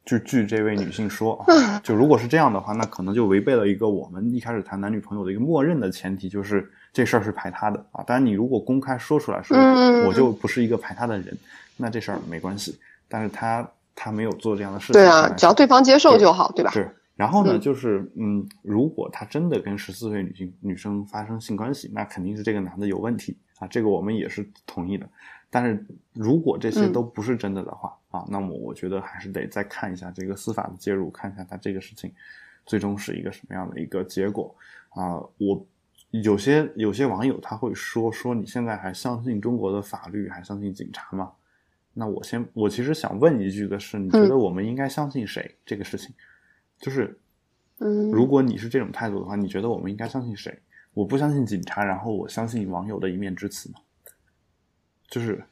[0.05, 1.43] 就据这位女性说，
[1.83, 6.71] 就如果是这样的话，那可能就违背了一个我们一开始谈男女朋友的一个默认的前提，就是。
[6.95, 9.57] 这事儿是排他的啊，当然你如果公开说出来说
[10.07, 11.37] 我就不是一个排他的人，
[11.75, 12.79] 那这事儿没关系。
[13.09, 16.71] 但是他他没有做这样的事情，对啊，只要对方接受就好，对吧？
[16.71, 16.89] 是。
[17.17, 25.05] 然后呢，就是嗯，如果他真的跟十四岁女性女生发生性关系，那肯定是这个男的有问题啊，这个我们也是同意的。
[25.49, 32.13] 但是如果这些都不是真的的话啊，那么我觉得还是得再看一下这个司法的介入，看一下他这个事情
[32.65, 34.55] 最终是一个什么样的一个结果
[34.89, 35.65] 啊，我。
[36.23, 41.29] 有些有些网友他会说说你现在还相信中国的法律，还相信警察吗？
[41.93, 45.57] 那我先我其实想问一句的是，你觉得我们应该相信谁？
[45.65, 46.15] 这个事情，
[46.79, 47.19] 就是，
[47.79, 50.57] 嗯，如果你是这种态度的话，你觉得我们应该相信谁？
[50.93, 53.81] 我不相信警察，然后我相信网友的一面之词吗？
[55.09, 55.43] 就是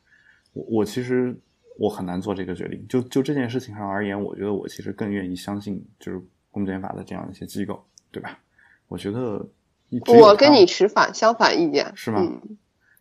[0.54, 1.38] 我我其实
[1.78, 2.86] 我很难做这个决定。
[2.88, 8.40] 就就这件事情上而言，我觉得我其实更愿意相信就是公检法的这样一些机构，对吧？
[8.88, 9.46] 我觉得。
[10.08, 12.20] 我跟你持反相反意见，是吗？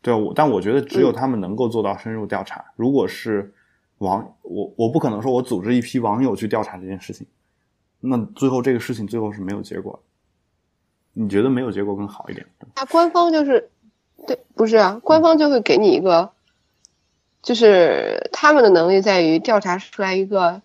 [0.03, 2.63] 对，我但我觉得只有他们能够做到深入调查。
[2.77, 3.51] 如果是
[3.97, 7.27] 网，我我不可能说我组织一批网友去调查这件事情，
[7.99, 10.03] 那最后这个事情最后是没有结果。
[11.15, 12.47] 你觉得没有结果更好一点？
[12.75, 13.71] 啊，官方就是
[14.27, 16.31] 对，不是啊，官方就会给你一个，
[17.41, 20.63] 就是他们的能力在于调查出来一个，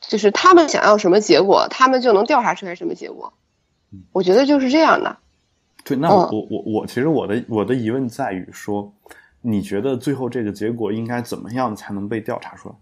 [0.00, 3.32] 就是他们想要什么结果，他们就能调查出来什么结果。
[4.12, 5.16] 我觉得就是这样的。
[5.82, 8.94] 对，那我我我其实我的我的疑问在于说，
[9.40, 12.74] 你觉得最后这个结果应该怎么样才能被调查出来？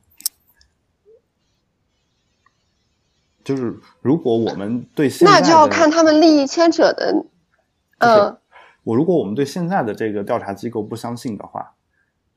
[3.42, 7.24] 就是如果我们对现在那就要看他们利益牵扯的，
[8.00, 8.36] 嗯，
[8.84, 11.72] 我如果我们对现在的这个调查机构不相信的话，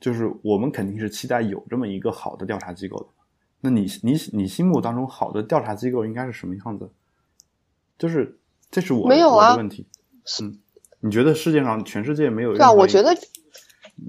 [0.04, 3.06] 就是我们肯定是期待有这么一个好的调查机构的。
[3.62, 6.90] 那你你你心目当中好的调查机构应该是什么样子？
[7.98, 8.38] 就是
[8.70, 9.86] 这是我没有啊问题。
[10.42, 10.60] 嗯，
[11.00, 12.52] 你觉得世界上全世界没有？
[12.52, 13.16] 对啊，我觉得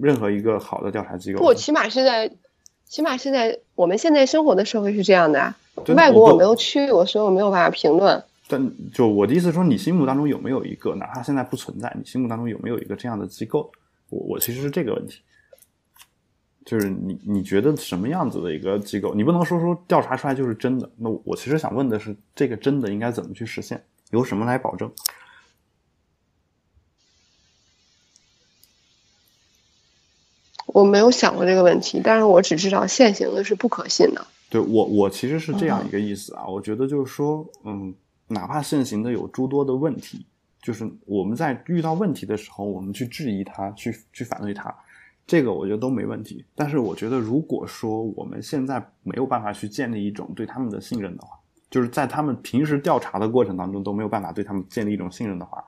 [0.03, 2.29] 任何一个好的调查机构，不，起码是在，
[2.87, 5.57] 起码是在我们现在生活的社会是这样的啊。
[5.95, 8.21] 外国我没有去过，所以我没有办法评论。
[8.49, 13.71] 但就我的意思说，你心目当中有没有一个，哪怕现在不存在，你心目当中有没有一个这样的机构？
[14.11, 15.21] 我我其实是这个问题，
[16.65, 19.15] 就是你你觉得什么样子的一个机构？
[19.15, 20.91] 你不能说说调查出来就是真的。
[20.97, 23.85] 那我其实想问的是，这个真的应该怎么去实现？
[24.11, 24.91] 由什么来保证？
[30.67, 34.27] 我没有想过这个问题，但是我只知道现行的是不可信的。
[34.51, 36.47] 对我，我其实是这样一个意思啊。
[36.47, 37.95] 我觉得就是说，嗯，
[38.27, 40.27] 哪怕现行的有诸多的问题，
[40.61, 44.75] 就是我们在遇到问题的时候，我们去质疑它，去去反对它，
[45.27, 46.45] 这个我觉得都没问题。
[46.55, 51.39] 但是我觉得，如果说我们现在没有办法去建立一种对他们的信任的话，
[51.71, 55.65] 就是在他们平时调查的过程当中都没有办法对他们建立一种信任的话。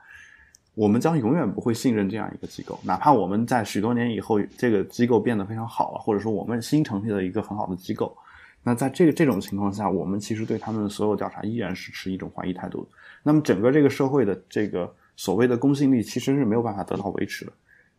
[0.75, 8.15] 我们将永远不会信任这样一个机构，哪怕我们在许多年以后，这个机构变得非常好了，或者说我们新成立了一个很好的机构，
[8.61, 12.87] 那在这个这种情况下，我们其实对他们的所有调查依然是持一种怀疑态度。
[13.23, 17.51] 那么整个这个社会的这个所谓的公信力其实是没有办法得到维持的，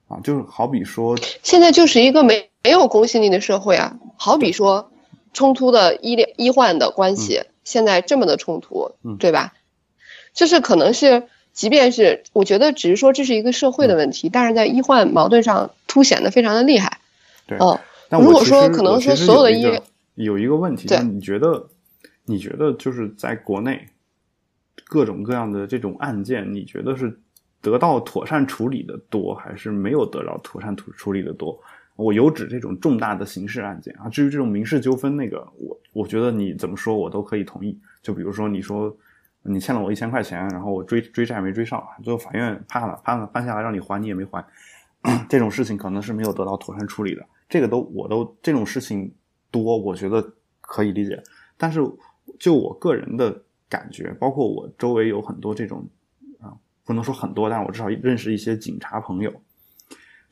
[0.09, 4.91] 啊，就是好比说，现在就是一个没没有公信力的社会啊，好比说
[5.33, 9.55] 冲突的医疗医患的关系，现在这么的冲突，对吧？
[10.33, 11.29] 就是可能是。
[11.55, 17.01] 即便是我觉得，只是说这是一个社会的问题，但是在医患矛盾上凸显的非常的厉害。
[17.49, 17.77] 对，嗯，
[18.11, 19.83] 如果说可能说所有的医院
[20.15, 21.67] 有一个问题，对，你觉得
[22.27, 23.89] 你觉得就是在国内
[24.85, 27.19] 各种各样的这种案件，你觉得是
[27.61, 31.59] 得到妥善处理的多，还是没有得到妥善处处理的多？
[31.97, 37.79] 我有指这种重大的刑事案件啊，至于这种民事纠纷，那个我我觉得你怎么说我都可以同意。
[38.03, 38.97] 就比如说你说。
[39.43, 44.45] 你欠了我一千块钱，然后我追追债没追上，最后法院判了，判了判下来让你还，你也没还，
[45.27, 47.25] 这种事情可能是没有得到妥善处理的。
[47.49, 49.11] 这个都我都这种事情
[49.51, 51.23] 多，我觉得可以理解。
[51.57, 51.81] 但是
[52.39, 53.41] 就我个人的
[53.71, 55.87] 感觉，包括我周围有很多这种，
[56.89, 59.31] 不能说很多，但我至少认识一些警察朋友，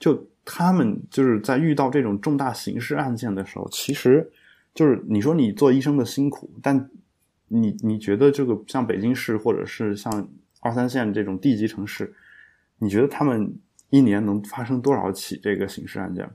[0.01, 4.27] 就他们就是在遇到这种重大刑事案件的时候，其实
[4.75, 6.89] 就是你说你做医生的辛苦，但
[7.49, 10.27] 你你觉得这个像北京市或者是像
[10.61, 12.11] 二三线这种地级城市，
[12.79, 13.55] 你觉得他们
[13.91, 16.27] 一年能发生多少起这个刑事案件？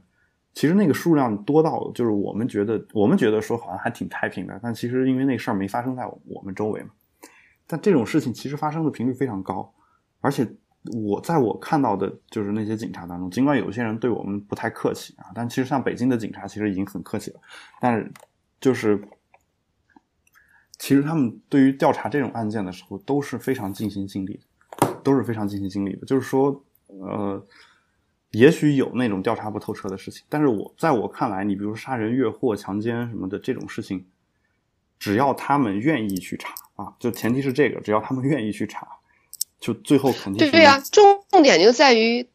[0.53, 6.89] 其实那个数量多到，就是我们觉得，我们觉得说好像还挺太平的，但其实因为那事儿没发生在我们周围嘛。
[7.65, 9.73] 但这种事情其实发生的频率非常高，
[10.21, 10.47] 而且
[10.93, 17.39] 我在我看到的就是那些警察当中，尽管有些人对我们不太客气啊，但其实像北京的警察其实已经很客气了。
[17.79, 18.10] 但是
[18.60, 19.01] 就是
[20.79, 24.39] 其实他们对于调查这种案件的时候都是非常尽心尽力
[24.77, 26.05] 的，都是非常尽心尽力的。
[26.05, 27.45] 就是说，呃。
[28.31, 34.05] 也许有那种调查不透彻的事情，但是我在我看来，你比如杀人越货、强奸什么的这种事情，
[34.97, 38.88] 只要他们愿意去查啊，就前提是这个，只要他们愿意去查，
[39.62, 40.84] 就最后肯定对呀。
[40.91, 42.28] 重重点就在于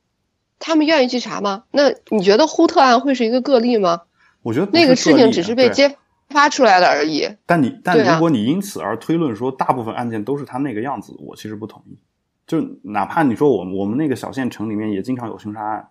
[0.59, 1.65] 他们愿意去查吗？
[1.73, 4.05] 那你觉得呼特案会是一个个例吗？
[4.41, 7.29] 我觉得那个事情只是被揭发出来了而已。
[7.45, 11.99] 但你但如果你因此而推论说大部分案件都是他那个样子，我其实不同意。
[12.47, 15.89] 就哪怕你说我们我们那个小县城里面也经常有凶杀案，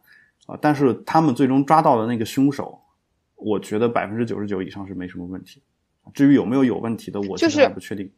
[0.48, 2.80] 啊，但是他们最终抓到的那个凶手，
[3.36, 5.62] 我觉得百分之九十九以上是没什么问题。
[6.14, 8.10] 至于有没有有问题的，我就是不确定。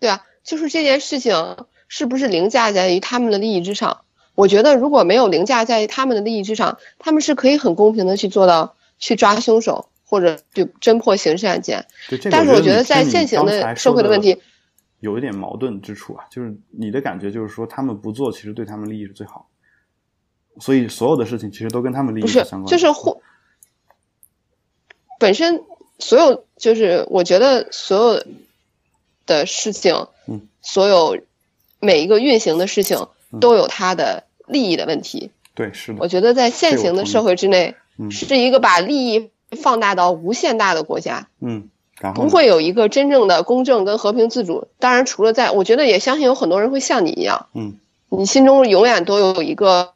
[0.00, 1.56] 对啊，就是这件事情
[1.88, 4.02] 是不是凌驾在于他们的利益之上？
[4.34, 11.86] 我觉得如果没有凌驾在他们的利益之上，他们是可以很公平的去做到去抓凶手或者去侦破刑事案件。
[12.30, 14.40] 但是我觉得在现行的社会的问题。
[15.00, 19.48] 有一点矛盾之处啊，就是你的感觉就是说他们不做，其实对他们利益是最好，
[20.58, 22.66] 所以所有的事情其实都跟他们利益是相关。
[22.66, 23.20] 就是或
[25.18, 25.62] 本身
[25.98, 28.24] 所有就是我觉得所有
[29.26, 31.18] 的事情，嗯，所有
[31.80, 33.06] 每一个运行的事情
[33.40, 35.30] 都有它的利益的问题。
[35.54, 35.98] 对，是的。
[36.00, 37.74] 我觉得在现行的社会之内，
[38.10, 41.28] 是一个把利益放大到无限大的国家。
[41.40, 41.68] 嗯。
[42.14, 44.68] 不会有一个真正的公正跟和平自主。
[44.78, 47.78] 当然，除了在，我觉得也相信有很多人会像你一样，嗯，
[48.10, 49.94] 你心中永远都有一个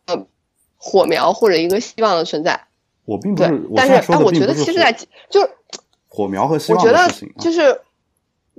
[0.78, 2.58] 火苗或者一个希望的存在。
[3.04, 4.96] 我并不是，但是哎，我觉得其实在
[5.28, 5.50] 就是
[6.08, 7.78] 火苗和希望的事情，就是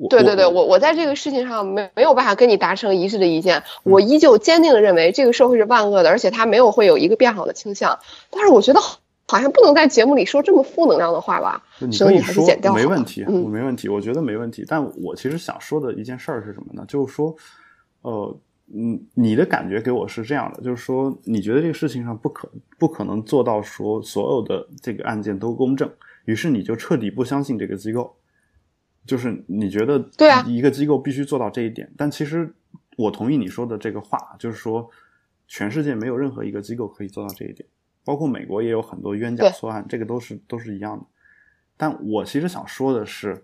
[0.09, 3.63] 对对对，我我在这个事情上没没有办法跟你达成一致的意见。
[3.83, 7.99] 我依旧坚定的认为这个社会是万恶的，而且它没有会有一个变好的倾向。
[8.29, 8.79] 但是我觉得。
[9.27, 11.63] 好像不能在节目里说这么负能量的话吧？
[11.79, 14.65] 你可以说没问题，我没问题，我觉得没问题。
[14.67, 16.83] 但我其实想说的一件事儿是什么呢？
[16.85, 17.33] 就是说，
[18.01, 18.37] 呃，
[18.75, 25.89] 嗯，你的感觉给我是这样的，就是说，你觉得这个事情上不可不可能做到说所有的这个案件都公正，
[26.25, 28.13] 于是你就彻底不相信这个机构，
[29.05, 31.91] 就是你觉得对啊，一个机构必须做到这一点。
[31.97, 32.53] 但其实
[32.97, 34.89] 我同意你说的这个话，就是说，
[35.47, 37.67] 全世界没有任何一个机构可以做到这一点。
[38.03, 41.05] 包括美国也有很多冤假错案，这个都是都是一样的。
[41.77, 43.43] 但我其实想说的是，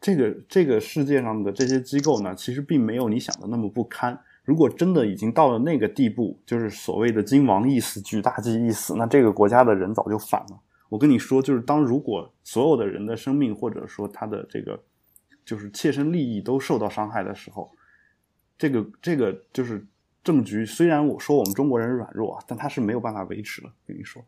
[0.00, 4.18] 这个这个世界上的这些机构呢，其实并没有你想的那么不堪。
[4.44, 10.58] 如果真的已经到了那个地步，就是所谓的“金王一死，举大计一死”，那这个国家的人早就反了。
[10.90, 14.84] 我跟你说，就是当如果所有的人的生命或者说他的这个
[15.46, 17.70] 就是切身利益都受到伤害的时候，
[18.58, 19.86] 这个这个就是。
[20.22, 23.72] 政局虽然我说我们中国人软弱，但他是没有办法维持的。
[23.86, 24.22] 跟你说，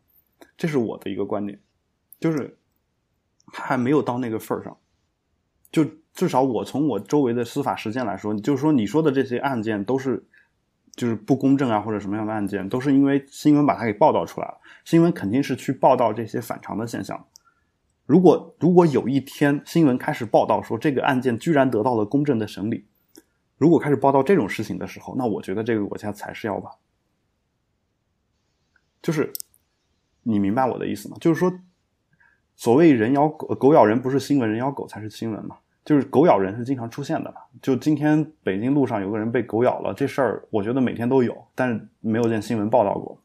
[0.57, 1.61] 这是我的一个观点，
[2.19, 2.57] 就是
[3.53, 4.75] 他还没有到那个份儿上。
[5.71, 10.25] 就至少我从我周围的司法实践来说，就是说你说的这些案件都是
[10.95, 14.59] 就是不公正啊，或者什么样的案件，都是因为新闻把它给报道出来了。
[14.85, 17.25] 新闻肯定是去报道这些反常的现象。
[18.05, 22.85] 如果如果有一天新闻开始报道说这个案件居然得到了公正的审理。
[23.57, 26.71] 如果开始报道这种事情的时候，那我觉得这个国家才是要吧。
[29.01, 29.31] 就是
[30.23, 31.17] 你明白我的意思吗？
[31.21, 31.53] 就是说，
[32.55, 35.59] 所谓人咬狗，狗咬人不是新闻，人咬狗才是新闻嘛。
[35.85, 37.37] 就是狗咬人是经常出现的嘛。
[37.61, 43.17] 就今天北京路上有个人被狗咬了，这事儿我觉得每天都有，但是没有见新闻报道过。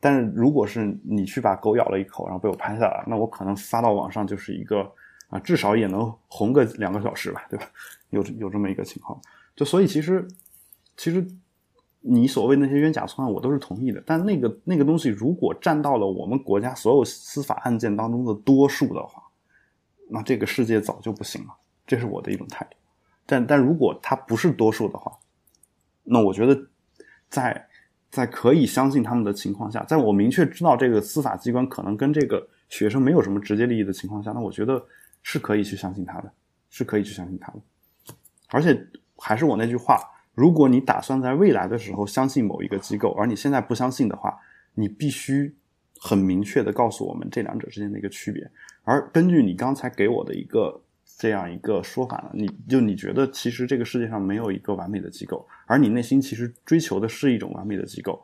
[0.00, 4.90] 但是如果是你去把狗咬了一口，然后被我拍下来，那我可能发到网上就是一个
[5.28, 7.64] 啊，至少也能红个两个小时吧，对吧？
[8.10, 9.20] 有有这么一个情况，
[9.54, 10.26] 就所以其实
[10.96, 11.24] 其实
[12.00, 14.02] 你所谓那些冤假错案，我都是同意的。
[14.04, 19.21] 但那个那个东西，如果占到了我们国家所有司法案件当中的多数的话，
[20.12, 21.48] 那这个世界早就不行了。
[21.86, 22.76] 这是我的一种态度。
[23.24, 25.12] 但但如果它不是多数的话，
[26.04, 26.60] 那我觉得
[27.28, 27.68] 在
[28.10, 34.84] 在可以相信他们的情况下，在我明确知道这个司法机关可能跟这个学生没有什么直接利益的情况下，那我觉得
[35.22, 36.32] 是可以去相信他的，
[36.68, 37.60] 是可以去相信他的。
[38.50, 38.86] 而且
[39.16, 39.98] 还是我那句话，
[40.34, 44.38] 如果你打算在未来的时候相信某一个机构，而你现在不相信的话，
[44.74, 45.54] 你必须
[45.98, 48.50] 很明确的告诉我们这两者之间的一个区别。
[48.84, 50.80] 而根据你刚才给我的一个。
[51.18, 58.20] 这样一个说法呢，你就你觉得其实这个世界上没有一个完美的机构，而你内心其实追求的是一种完美的机构。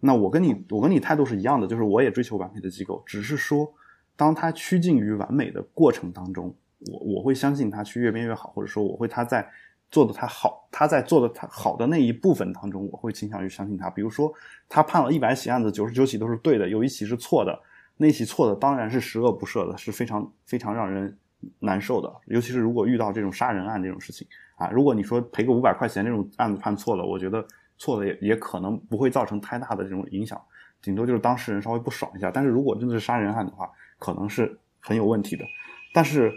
[0.00, 3.72] 那我跟你我跟你态度是一样的，就是我也追求完美的机构，只是说
[4.16, 6.52] 当它趋近于完美的过程当中，
[6.90, 9.48] 我我会相信他去越变越好，或者说我会他在
[9.88, 13.88] 做的他好，他在做的他好的那一部分当中，我会倾向于相信他。
[13.90, 14.32] 比如说
[14.68, 17.56] 他判了一百起案子，九十九起都是对的，有一起是错的，
[18.00, 21.16] 那起错的当然是十恶不赦的，是非常非常让人。
[21.60, 27.42] 难受的，尤其是如果遇到这种杀人案这种事情啊，如果你说赔个五百块钱这种案子判错了，我觉得
[27.78, 30.38] 错了也也可能不会造成太大的这种影响，
[30.82, 32.30] 顶多就是当事人稍微不爽一下。
[32.30, 35.46] 但是如果真的是杀人案的话，可能是很有问题的。
[35.94, 36.30] 但是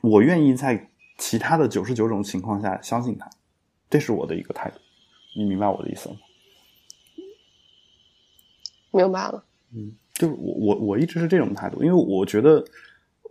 [0.00, 0.88] 我愿意在
[1.18, 3.28] 其他的九十九种情况下相信他，
[3.90, 4.80] 这是我的一个态度。
[5.36, 6.16] 你明白我的意思吗？
[8.92, 9.44] 明白了。
[9.74, 12.62] 嗯，就是我我我一直是这种态度，因为我觉得。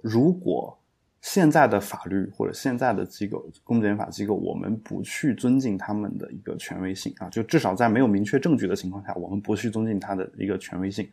[0.01, 0.79] 如果
[1.19, 11.11] 现在的法律或者现在的机构公检法机构，我们不去尊敬他们的一个权威性啊，就至少在没有明确证据的情况下，我们不去尊敬他的一个权威性，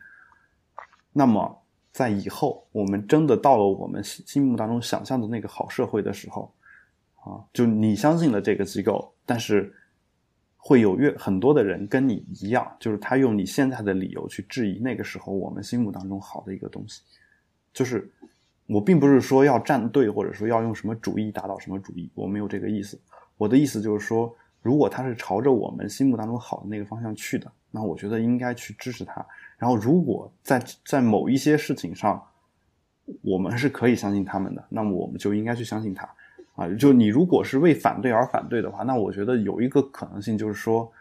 [1.12, 1.60] 那么
[1.90, 6.54] 在以后我们真的到了我们心心目当中想象的那个好社会的时候，
[7.24, 9.74] 啊，就你相信了这个机构，但是
[10.66, 17.02] 会有越很多的人跟你一样，就是他用你现在的理由去质疑那个时候我们心目当中好的一个东西，
[17.72, 18.10] 就是。
[18.68, 23.00] 我并不是说要站队，或者说要用什么主义打倒什么主义，我没有这个意思。
[23.36, 29.24] 我的意思就是说，如果他是朝着我们心目当中好的那个方向去的，那我觉得应该去支持他。
[29.56, 32.20] 然后，如果在在某一些事情上，
[33.22, 36.04] 我们是可以相信他们的，那么我们就应该去相信他。
[36.56, 40.92] 啊，就你如果是为反对而反对的话，那我觉得有一个可能性就是说。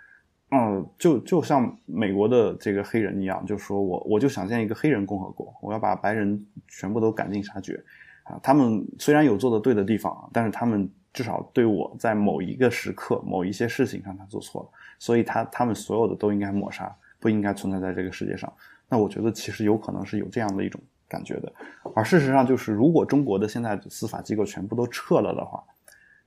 [0.52, 7.84] 嗯，就就像美国的这个黑人一样，就说我我就想建一个黑人共和国，我要把白人全部都赶尽杀绝，
[8.24, 18.52] 啊，他们虽然有做的对的地方，但是他们至少对我在某一个时刻、某一些事情上他做错了，所以他他们所有的都应该抹杀，不应该存在在这个世界上。
[18.88, 21.54] 那我觉得其实有可能是有这样的一种感觉的，
[21.94, 25.64] 而事实上就是，如果中国的现在的司法机构全部都撤了的话，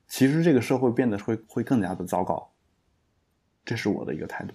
[0.08, 2.48] 其实这个社会变得会会更加的糟糕。
[3.64, 4.54] 这是我的一个态度。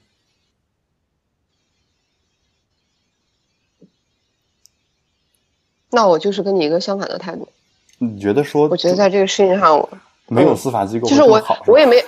[5.92, 7.48] 那我就是跟你一个相反的态度。
[8.00, 8.68] 你觉得说？
[8.68, 9.90] 我觉得在这个事情上，我
[10.28, 12.04] 没有司法机构就是我，我也没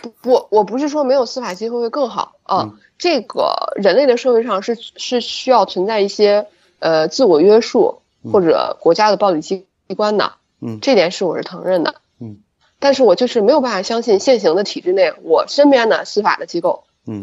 [0.00, 2.72] 不不，我不是说没有司法机构会更好啊。
[2.96, 6.46] 这个人类的社会上是是需要存在一些
[6.84, 9.66] 呃自我约束或者国家的暴力机
[9.96, 10.34] 关的。
[10.60, 11.94] 嗯，这点是我是承认的。
[12.20, 12.36] 嗯
[12.80, 17.22] 但是我就是没有办法相信现行的体制内我身边的司法的机构，嗯，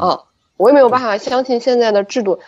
[0.58, 2.40] 我也没有办法相信现在的制度，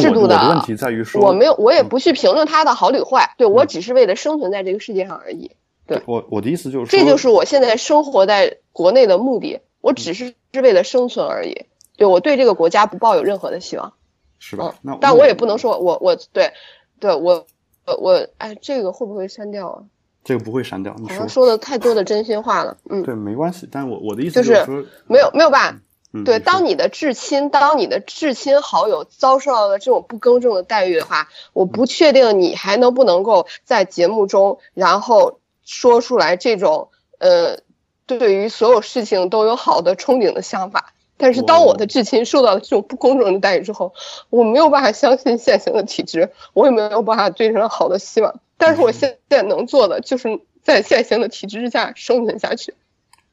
[0.00, 5.52] 制度的问题在于说，我没有，我也不去评论它的好与坏，对我只是为了生存在这个世界上而已。
[5.86, 11.66] 对我我的意思就是说，这就是我现在生活在国内的目的，我只是是为了生存而已。
[11.96, 13.92] 对我对这个国家不抱有任何的希望，
[14.40, 14.74] 是吧？
[14.82, 16.52] 那但我也不能说我我对，
[16.98, 17.46] 对我
[17.86, 19.84] 我我哎，这个会不会删掉啊？
[20.24, 22.76] 这个不会删掉，好像说的太多的真心话了。
[22.88, 23.68] 嗯，对，没关系。
[23.70, 25.80] 但我我的意思就是说，没有没有办法。
[26.24, 37.60] 对，当你的至亲，当你的至亲好友遭受到了这种不公正的待遇的话，我不确定你还能不能够在节目中，然后说出来这种呃，
[38.06, 40.92] 对于所有事情都有好的憧憬的想法。
[41.20, 43.92] 但是当我的至亲受到了这种不公正的待遇之后，
[44.30, 48.40] 我没有办法相信现行的体制，我也没有办法对上好的希望。
[48.56, 52.72] 但是我现在能做的，就是在现行的体制之下生存下去。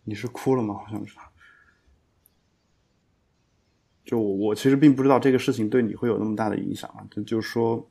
[0.03, 0.75] 你是哭了吗？
[0.75, 1.15] 好像是。
[4.03, 7.07] 就我，我其实并不知道这个事情对你会有那么大的影响啊。
[7.09, 7.89] 就就是说，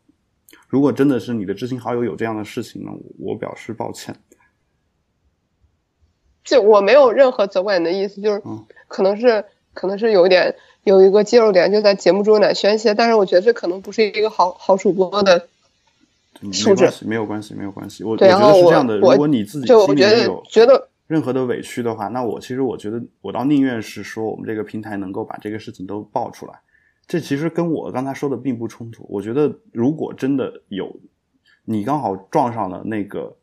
[0.69, 4.15] 如果真的是你的知心好友有这样的事情呢，我表示抱歉。
[6.43, 8.43] 就我没有任何责怪你的意思，就是
[8.89, 9.45] 可能是
[9.77, 10.53] 可能是有一点
[10.83, 15.47] 有一个接入点，就在节目中有点宣泄，但是我觉得这可能不是一个好好主播的。
[16.41, 18.03] 没关系，没有关系，没有关系。
[18.05, 26.53] 我我觉得是这样的，如果你自己心里面有觉得任何的委屈的话，那我其实我觉得我倒宁愿是说我们这个平台能够把这个事情都爆出来。
[27.07, 29.07] 这其实跟我刚才说的并不冲突。
[29.09, 30.95] 我觉得如果真的有
[31.65, 33.37] 你刚好撞上了那个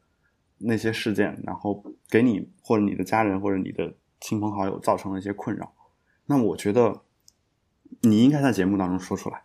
[0.57, 5.71] 那些事件，然后给你或者你的家人或者你的亲朋好友造成了一些困扰，
[6.25, 7.01] 那我觉得
[8.01, 9.41] 你应该在节目当中说出来，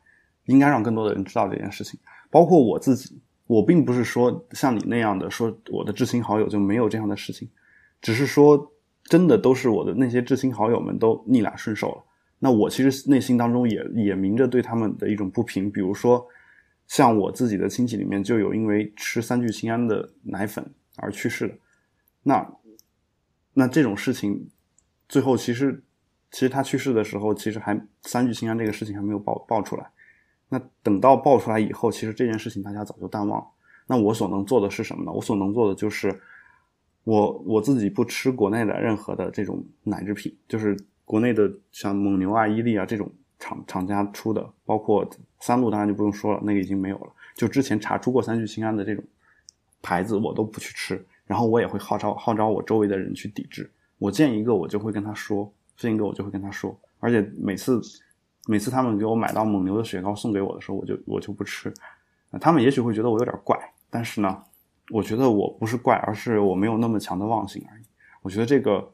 [0.46, 1.98] 应该让更多的人知道这件事情。
[2.30, 7.48] 包括我自己，我并不是说像你那样的说我的知心好友就没有这样的事情，
[8.00, 8.72] 只是说
[9.04, 12.04] 真的都是我的那些知心好友们都逆来顺受了。
[12.38, 16.24] 那我其实内心当中也也明着对他们的一种不平，比如说
[16.86, 20.64] 像我自己的亲戚里面就有因为吃三聚氰胺的奶粉
[20.96, 21.54] 而去世的。
[22.22, 22.54] 那
[23.54, 24.48] 那这种事情
[25.08, 25.82] 最后其实。
[26.30, 29.90] 其实他去世的时候，其实还三聚氰胺这个事情还没有爆爆出来。
[30.50, 33.46] 那等到爆出来以后，其实这件事情大家早就淡忘了。
[33.86, 35.12] 那我所能做的是什么呢？
[35.12, 36.14] 我所能做的就是，
[37.04, 45.08] 我我自己不吃国内的任何的这种奶制品，就是国内的像蒙牛啊、伊利啊这种厂厂家出的，包括
[45.40, 47.12] 三鹿当然就不用说了，那个已经没有了。
[47.34, 49.04] 就之前查出过三聚氰胺的这种
[49.82, 51.02] 牌子，我都不去吃。
[51.26, 53.70] 然后我也会号召号召我周围的人去抵制。
[53.98, 55.50] 我见一个，我就会跟他说。
[55.78, 57.80] 这个我就会跟他说，而且每次
[58.46, 61.72] 每次他们给我买到蒙牛的雪糕送给我的时候，我就我就不吃。
[62.40, 63.56] 他们也许会觉得我有点怪，
[63.88, 64.42] 但是呢，
[64.90, 67.84] 我觉得我不是怪，而是我没有那么强的忘性而已。
[68.20, 68.92] 我觉得这个，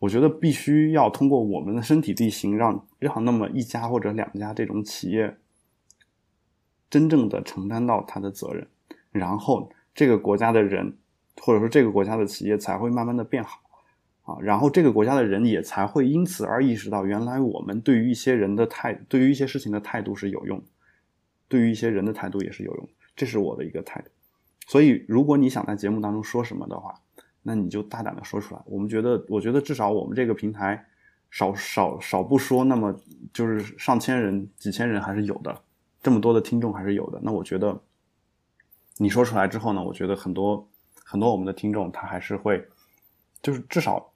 [0.00, 5.38] 我觉得必须要通过我们的身体力行，让让那么一家或者两家这种企业
[6.90, 8.66] 真正的承担到他的责任，
[9.12, 10.98] 然后这个国家的人
[11.40, 13.61] 或者说这个国家的企业才会慢慢的变好。
[14.22, 20.62] 啊，然后这个国家的人也才会因此而意识到，原来我们对于一些人的态，对于一些事情的态度是有用，
[21.48, 24.08] 对于一些人的态度也是有用，这是我的一个态度。
[24.68, 26.94] 所以，如果你想在节目当中说什么的话，
[27.42, 28.62] 那你就大胆的说出来。
[28.64, 30.86] 我们觉得，我觉得至少我们这个平台，
[31.28, 32.94] 少少少不说，那么
[33.32, 35.60] 就是上千人、几千人还是有的，
[36.00, 37.18] 这么多的听众还是有的。
[37.24, 37.76] 那我觉得，
[38.98, 40.68] 你说出来之后呢，我觉得很多
[41.04, 42.64] 很多我们的听众他还是会，
[43.42, 44.11] 就是至少。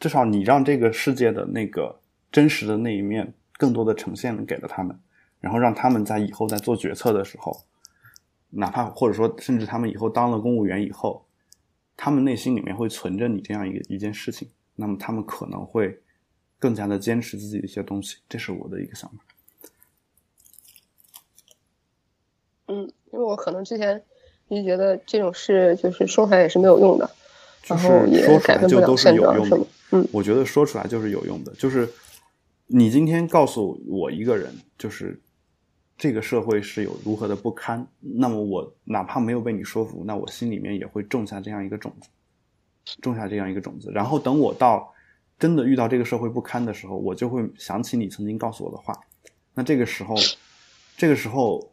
[0.00, 4.98] 至少你让这个世界的那个真实的那一面更多的呈现给了他们，
[5.40, 7.64] 然后让他们在以后在做决策的时候，
[8.50, 11.26] 哪怕或者说甚至他们以后当了公务员以后，
[11.96, 16.00] 他们内心里面会存着你这样一个一件事情，那么他们可能会
[16.58, 19.16] 更加的坚持自己的一些东西，这是我的一个想法。
[22.68, 22.82] 嗯，
[23.12, 24.00] 因为我可能之前
[24.48, 27.10] 一直觉得这种事就是说出来也是没有用的，
[27.66, 29.58] 然后说出来就都是有用的。
[29.90, 31.52] 嗯，我觉得说出来就是有用的。
[31.54, 31.88] 就是
[32.66, 35.18] 你今天告诉我一个人，就是
[35.96, 42.08] 这个社会是有如何的不堪，那么我哪怕没有被你说服，那我心里面也会种下这样一个种子，
[43.00, 43.90] 种下这样一个种子。
[43.92, 44.92] 然后等我到
[45.38, 48.92] 真的遇到这个社会不堪的时候，我就会想起你曾经告诉我的话。
[49.54, 50.14] 那这个时候，
[50.96, 51.72] 这个时候，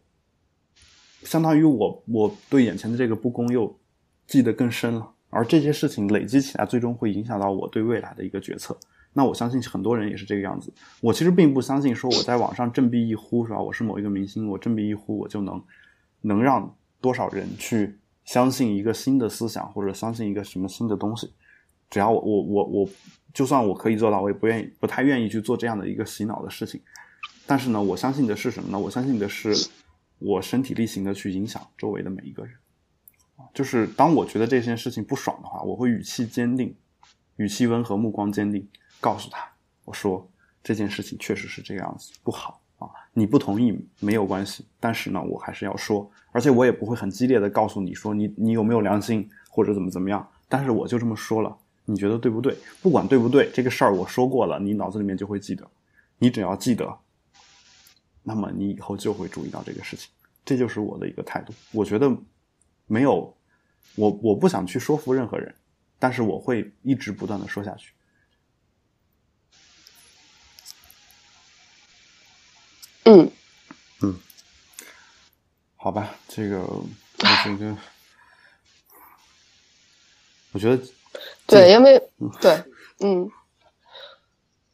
[1.23, 3.77] 相当于我我对眼前的这个不公又
[4.25, 5.11] 记得更深了。
[5.29, 8.77] 而这些事情累积起来，最终会影响到我对未来的一个决策。
[9.13, 10.73] 那我相信很多人也是这个样子。
[10.99, 13.59] 我其实并不相信说我在网上振臂一呼，是吧？
[13.61, 15.61] 我是某一个明星，我振臂一呼，我就能
[16.21, 21.31] 能让多少人去相信一个新的思想，或者相信一个什么新的东西。
[21.89, 22.89] 只要我我我我，
[23.33, 26.81] 就算我可以做到，我也不愿意，不太愿意去做这样的一个洗脑的事情。
[27.47, 28.77] 但是呢，我相信的是什么呢？
[28.77, 29.69] 我相信的是
[30.19, 32.53] 我身体力行的去影响周围的每一个人。
[33.53, 36.75] 就是当我觉得这件事情不爽的话，我会语气坚定，
[37.37, 38.67] 语气温和，目光坚定，
[38.99, 39.49] 告诉他，
[39.85, 40.29] 我说
[40.63, 42.89] 这件事情确实是这个样子，不好啊。
[43.13, 50.27] 你不同意没有关系，但是呢，我还是要说，而且我也不会很激烈的告诉你说你你有没有良心或者怎么怎么样。
[50.49, 52.55] 但是我就这么说了，你觉得对不对？
[52.81, 55.65] 不管对不对，这个事儿我说过了，你脑子里面就会记得。
[56.17, 56.97] 你只要记得，
[58.23, 60.09] 那么你以后就会注意到这个事情。
[60.43, 61.53] 这就是我的一个态度。
[61.71, 62.11] 我觉得。
[62.87, 63.35] 没有，
[63.95, 65.53] 我我不想去说服任何人，
[65.99, 67.91] 但是我会一直不断的说下去。
[73.03, 73.31] 嗯
[74.01, 74.19] 嗯，
[75.75, 76.87] 好吧，这个 我
[77.43, 77.77] 觉得，
[80.53, 80.83] 我觉得
[81.45, 81.99] 对，因为
[82.41, 82.63] 对，
[82.99, 83.29] 嗯，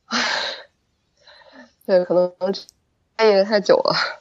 [0.05, 0.20] 唉，
[1.86, 2.34] 对，可能
[3.16, 4.20] 待业太久了。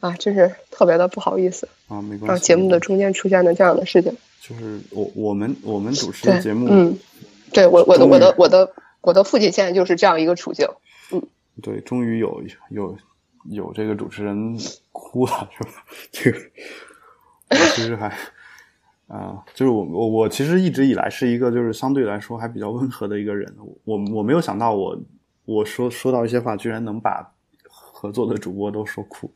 [0.00, 2.26] 啊，真是特别的不好意思啊，没关系。
[2.26, 6.96] 让节目的中间出现了这样的事情，就是我我们我们主持的节目，嗯，
[7.52, 10.68] 对我我的我的我的我的父亲现在就是这样一个处境，
[11.10, 11.20] 嗯，
[11.60, 12.40] 对，终于有
[12.70, 12.96] 有
[13.50, 14.56] 有这个主持人
[14.92, 15.70] 哭了，是吧？
[16.12, 16.38] 这个
[17.50, 18.06] 我其实还
[19.08, 23.52] 啊，就是我我我其实一直以来是一个就是相对来说还比较温和的一个人，
[23.84, 24.96] 我我没有想到我
[25.46, 27.34] 我说说到一些话，居然能把。
[28.00, 29.28] 合作的主播都说哭，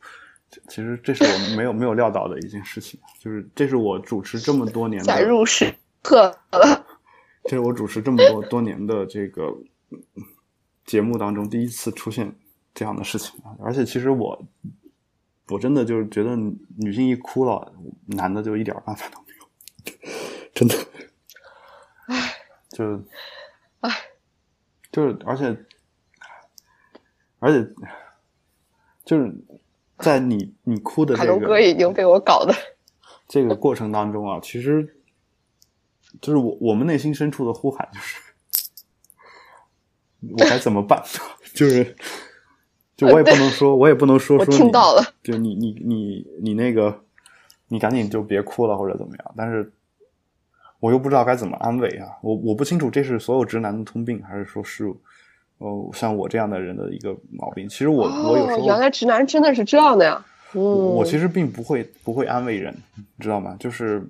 [0.69, 6.85] 其实这是我没有没有料到的一件事情，就是这是我主持这么多年的入时刻了，
[7.43, 9.53] 这是我主持这么多多年的这个
[10.85, 12.33] 节目当中第一次出现
[12.73, 13.37] 这样的事情。
[13.43, 13.51] 啊。
[13.59, 14.41] 而且其实我
[15.49, 16.33] 我真的就是觉得
[16.77, 17.73] 女性一哭了，
[18.05, 20.09] 男的就一点办法都没有，
[20.55, 20.75] 真的。
[22.07, 22.33] 唉，
[22.69, 23.03] 就
[23.81, 23.91] 唉，
[24.89, 25.65] 就是而且
[27.39, 27.69] 而且
[29.05, 29.33] 就是
[29.97, 32.53] 在你你哭的这个已经被我搞的，
[33.27, 34.97] 这个过程当中啊，其实
[36.21, 38.19] 就是我我们内心深处的呼喊就是。
[40.31, 41.03] 我该怎么办？
[41.53, 41.97] 就是，
[42.95, 47.03] 就我也不能说，我也不能说我说你听到了，就你你你你那个，
[47.67, 49.33] 你赶紧就别哭了或者怎么样。
[49.35, 49.73] 但是
[50.79, 54.89] 我又不知道该怎么安慰啊，我我不清楚这是所有直男的通病，还是说是
[55.63, 57.67] 哦像我这样的人的一个毛病。
[57.69, 60.23] 其实我、我有时哦，候原来直男真的是这样的呀。
[60.53, 63.55] 嗯，我我其实并不会不会安慰人，你知道吗？
[63.59, 64.05] 就是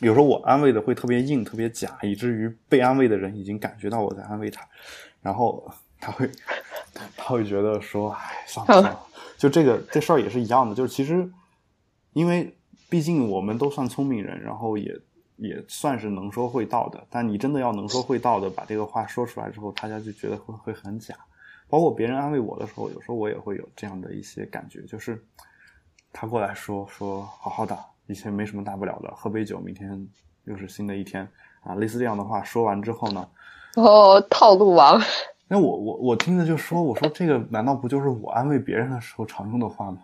[0.00, 4.62] 有时候我安慰的会特别硬、特别假，以至于被安慰的人已经感觉到我在安慰他，
[5.20, 5.68] 然后
[6.00, 6.30] 他会
[7.16, 9.00] 他会觉得说：“哎，算了算了。
[9.36, 11.28] ”就这个这事儿也是一样的，就是其实
[12.12, 12.54] 因为
[12.88, 14.94] 毕竟我们都算聪明人，然后也
[15.40, 21.14] 也算是能说会道的，但你真的要能说会道的把这个话说出来之后，大家就觉得会会很假。
[21.68, 25.24] 包括别人安慰我的时候，有时候我也会有这样的一些感觉，就是
[26.12, 30.08] 他过来说说好好的，一切没什么大不了的，喝杯酒，明天
[30.44, 31.26] 又是新的一天
[31.62, 33.28] 啊，类似这样的话说完之后呢，
[33.76, 35.00] 哦，套路王，
[35.46, 39.98] 那我我我听着就说，我说这个难道不就是我安慰别人的时候常用的话吗？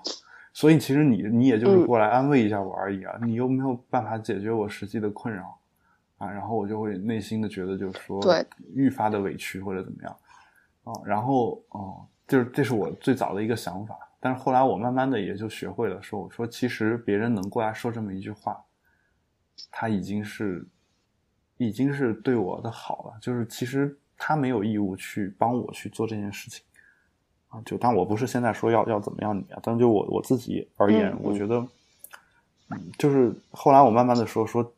[0.56, 5.58] 所以其实你你也就是过来安慰一下我而已啊，你又没有办法解决我实际的困扰
[6.16, 8.42] 啊，然后我就会内心的觉得就是说，对，
[8.74, 10.16] 愈发的委屈或者怎么样
[10.84, 18.58] 啊，然后哦，就是这是我最早的一个想法，但是后来我慢慢的也就学会了说，我说其实别人能过来说这么一句话，
[19.70, 20.66] 他已经是
[21.58, 26.64] 已经是对我的好了，就是其实他没有义务去帮我去做这件事情
[27.56, 27.62] 啊。
[27.64, 31.56] 就但我不是现在说要要怎么样你啊，但就我我自己而言，嗯我觉得，
[32.70, 34.72] 嗯，就是后来我慢慢的说说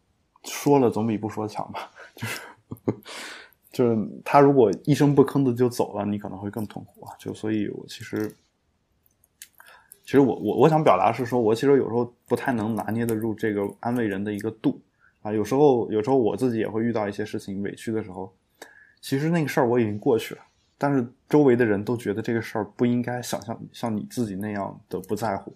[0.44, 2.40] 说了总比不说强吧，就是
[3.72, 7.16] 就是他如果一声不吭的就走了，你可能会更痛苦啊。
[7.18, 8.32] 就所以，我其实。
[10.04, 14.80] 其实我我我想表达是说，我其实有时候不太能拿捏得住这个安慰人的一个度
[15.20, 15.30] 啊。
[15.30, 18.32] 有时候有时候我自己也会遇到一些事情委屈的时候，
[19.02, 20.40] 其实那个事儿我已经过去了，
[20.78, 25.52] 但是周围的人都觉得这个事儿不应该想象像你自己那样的不在乎，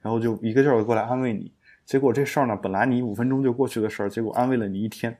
[0.00, 1.52] 然后就一个劲儿的过来安慰你。
[1.84, 5.16] 结果这事儿呢，本来你五分钟就过去的事儿，结果安慰了你一天，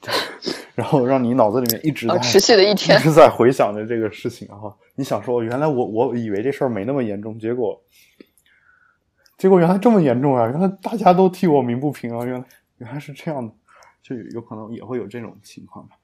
[0.74, 4.56] 然后让你脑子里面一直在、哦持续的一天一直在回想着这个事情啊。
[4.94, 7.78] 你想说，原来我我以为这事儿没那么严重，结果
[9.36, 10.46] 结果原来这么严重啊！
[10.46, 12.24] 原来大家都替我鸣不平啊！
[12.24, 12.44] 原来
[12.78, 13.52] 原来是这样的，
[14.02, 15.96] 就有可能也会有这种情况吧，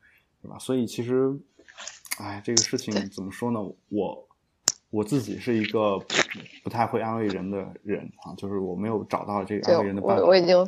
[0.43, 0.59] 对吧？
[0.59, 1.33] 所以其实，
[2.19, 3.61] 哎，这个事情怎么说呢？
[3.89, 4.29] 我
[4.91, 5.99] 我自己是一个
[6.65, 10.23] 不太会安慰人的人啊，就是我没有找到这个安慰人的办法。
[10.23, 10.67] 我我已经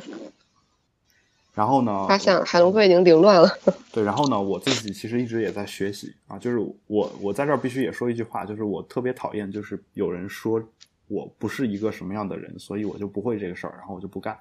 [1.53, 3.49] 然后呢，发现海龙哥已经凌乱了。
[3.91, 10.63] 对，然后呢，我自己其实一直也在学习啊，就是我我在这儿必须也说一句话，就是我特别讨厌，就是有人说
[11.07, 14.37] 我不是一个什么样的人，所以我就不会这个事儿，然后我就不干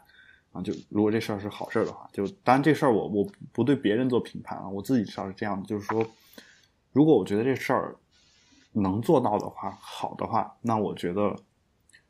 [0.52, 0.61] 啊。
[0.62, 6.06] 就如果这事儿是好事儿的话，就当然这事儿我我不对别人做评判啊，我自己至少是这样的，就是说，
[6.99, 7.94] 如果我觉得这事儿
[8.72, 11.32] 能做到的话，好的话，那我觉得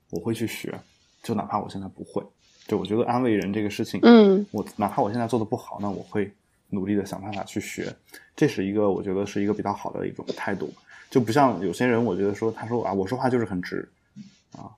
[0.09, 0.74] 我会去学，
[1.22, 2.24] 就哪怕我现在不会。
[2.66, 6.32] 对，我觉得安慰人这个事情，嗯，我哪怕我现在做的不好，那我会
[6.70, 7.95] 努力的想办法去学，
[8.34, 10.72] 这是一个我觉得是一个比较好的一种态度，
[11.11, 13.86] 就不像有些人，我觉得说他说啊，我说话就是很直，
[14.53, 14.72] 啊，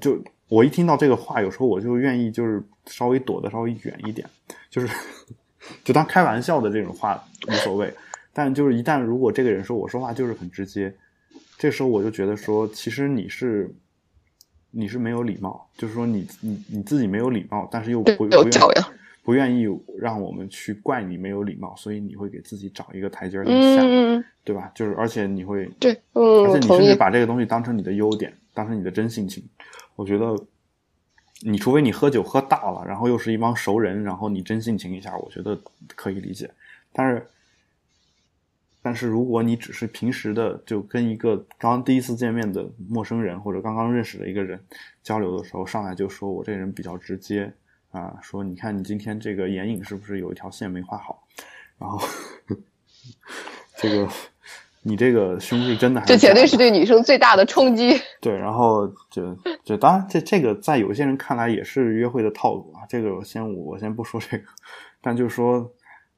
[0.00, 4.28] 就我一听到这个话，有时候我就愿意就是稍微躲得稍微远一点，
[4.70, 4.88] 就是
[5.84, 7.94] 就当开玩笑的这种话无所谓，
[8.36, 10.94] 但就是一旦如果这个人说我说话就是很直接，
[11.56, 13.74] 这时候我就觉得说，其实你是。
[14.72, 18.84] 你是没有礼貌，就是说你你你自己没有礼貌，但是又不不愿意，
[19.22, 19.66] 不愿意
[19.96, 23.50] 让我们去怪你没有礼貌，所以你会给自己找一个台阶儿下，
[23.82, 24.70] 嗯，对吧？
[24.74, 26.58] 就是而且你会对，嗯，而且。
[26.58, 29.42] 你甚至把这个东西当成你的优点，当成你的真性情。
[29.94, 30.36] 我觉得，
[31.40, 35.58] 你除非你喝酒喝大了，然后又是一帮熟人，然后你真性情一下，我觉得
[35.94, 36.50] 可以理解。
[36.92, 37.26] 但是，
[38.86, 44.60] 但是如果你只是平时的就跟一个刚刚第一次见面的陌生人或者刚刚认识的一个人
[45.02, 47.52] 交流的时候，上来就说我这人比较直接
[47.90, 51.20] 啊，说你看你今天这个眼影是不是有一条线没画好，
[51.78, 51.98] 然后
[53.76, 54.08] 这个
[54.82, 58.00] 你这个胸是真的还是这绝对是对女生最大的冲击。
[58.22, 64.44] 对，然后就就当然这这个在有些人看来也是约会的套路啊，这个我先我先不说这个，
[65.00, 65.68] 但就是说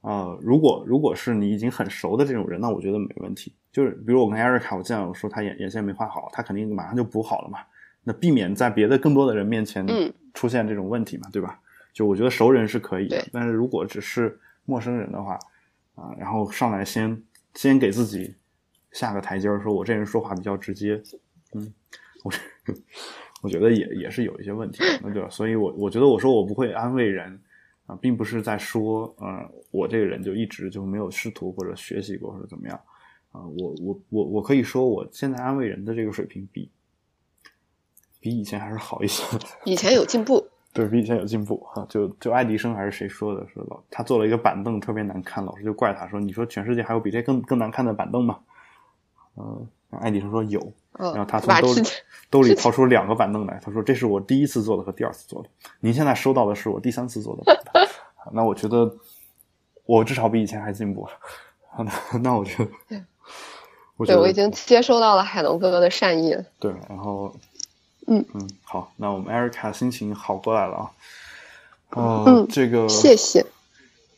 [0.01, 3.53] 呃，如果如果是你已经很熟的这种人，那我觉得没问题。
[3.71, 7.59] 就是比如我跟艾瑞卡，我见到我说他眼眼线没画好，他肯定马上就补好了嘛。
[8.03, 9.85] 那避免在别的更多的人面前
[10.33, 11.59] 出现这种问题嘛，对吧？
[11.93, 15.37] 就我觉得熟人是可以的，但是如果只是陌生人的话，
[15.95, 17.21] 啊，然后上来先
[17.55, 18.33] 先给自己
[18.91, 21.01] 下个台阶儿，说我这人说话比较直接，
[21.53, 21.73] 嗯，
[22.23, 22.31] 我
[23.43, 25.29] 我觉得也也是有一些问题，那对吧？
[25.29, 27.39] 所以我我觉得我说我不会安慰人
[27.89, 32.79] 啊，并不是在说，嗯，我这个人就一直就没有试图或者学习过或者怎么样
[33.31, 36.69] 啊，我我我我可以说我现在安慰人的这个水平比。
[38.21, 39.23] 比以前还是好一些，
[39.63, 41.85] 以前有进步， 对比以前有进步哈。
[41.87, 48.37] 就就爱迪生还是谁说的，说老他做了一个板凳特别难看，老师就怪他说：“你说全世界还有比这更更难看的板凳吗？”
[49.39, 49.65] 嗯，
[50.01, 50.59] 爱迪生说有，
[50.97, 51.81] 然后他从兜里
[52.29, 57.43] 兜里掏出两个板凳来，他说：“这是我第一次做的和第二次做的，您现在收到的是我第三次做的。”
[58.31, 58.91] 那我觉得
[59.85, 61.07] 我至少比以前还进步
[61.77, 61.91] 了。
[62.21, 66.35] 那我觉得，对，我已经接收到了海龙哥哥的善意。
[66.59, 67.33] 对，然后。
[68.11, 70.91] 嗯嗯，好，那我们 Erica 心情好过来了
[71.89, 72.23] 啊。
[72.25, 73.45] 呃，这个谢谢。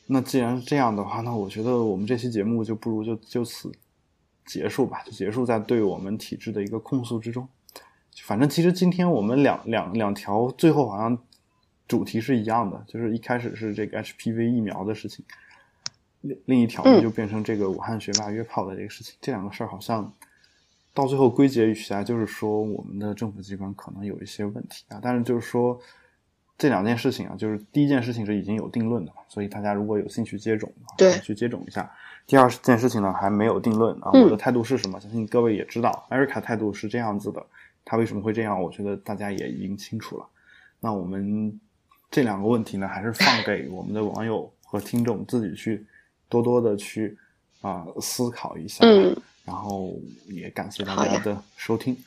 [0.06, 3.70] 那既然是这样的话，那我觉得我们这期节目就不如就就此
[4.46, 7.46] 结束吧，就结束在对我们体制的一个控诉之中。
[8.24, 11.18] 反正其实今天我们两两两条最后好像
[11.92, 15.26] 主题是一样的，就是一开始是这个 HPV 疫苗的事情，
[16.22, 19.16] 另另一条呢就变成这个武汉学霸约炮的这个事情。
[19.20, 20.12] 这两个事儿好像。
[20.94, 25.00] 到最后归结起来，就是说我们的政府机关可能有一些问题啊。
[25.02, 25.80] 但是就是说
[26.58, 31.90] 这两件事情啊，就是第一件事情是已经有定论的嘛，所以大家如果有兴趣接种，对，去接种一下。
[32.28, 34.12] 第二件事情呢，还没有定论啊。
[34.12, 35.00] 我的态度是什么？
[35.00, 37.42] 相信各位也知道，艾瑞卡态度是这样子的。
[37.86, 38.62] 他为什么会这样？
[38.62, 40.28] 我觉得大家也已经清楚了。
[40.82, 41.58] 那我们
[42.12, 45.84] 这两个问题呢， 还是放给我们的网友和听众自己去
[46.30, 47.18] 多多的去
[47.62, 48.86] 啊思考一下。
[48.86, 49.16] 嗯。
[49.44, 49.92] 然后
[50.28, 51.98] 也感谢大家的收听。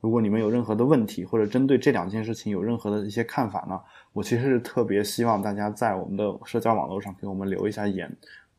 [0.00, 3.80] 如果你们有任何的问题，或者针对这两件事情有任何的一些看法呢？
[4.12, 8.06] 我其实是特别希望大家在我们的社交网络上给我们留一下言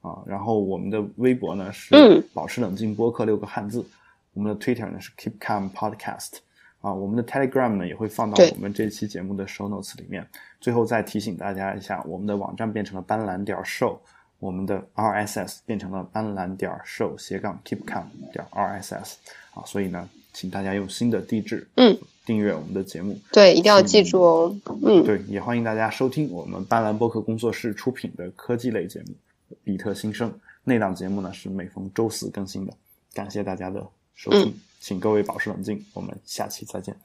[0.01, 0.18] 啊。
[0.26, 1.93] 然后我们的微博呢是
[2.34, 3.86] 保持冷静播客六个汉字，
[4.34, 6.38] 我们的 Twitter 呢是 Keep Calm Podcast
[6.84, 6.94] 啊。
[6.94, 10.24] 我们的 Telegram 呢也会放到我们这期节目的 Show Notes 里面。
[10.62, 13.98] 最后再提醒大家一下，我们的网站变成了斑斓点 Show。
[14.40, 18.04] 我们的 RSS 变成了斑斓点 show 斜杠 keep calm
[18.34, 19.14] 点 RSS
[19.54, 24.54] 啊，所以呢，请大家用新的地址嗯订阅我们的节目，对，一定要记住哦，
[24.84, 29.14] 嗯，对，也欢迎大家收听我们斑斓播客工作室出品的科技类节目
[29.64, 30.30] 《比特新生》
[30.66, 32.74] 那档节目呢是每逢周四更新的，
[33.14, 33.82] 感谢大家的
[34.16, 36.97] 收听，请各位保持冷静，我们下期再见。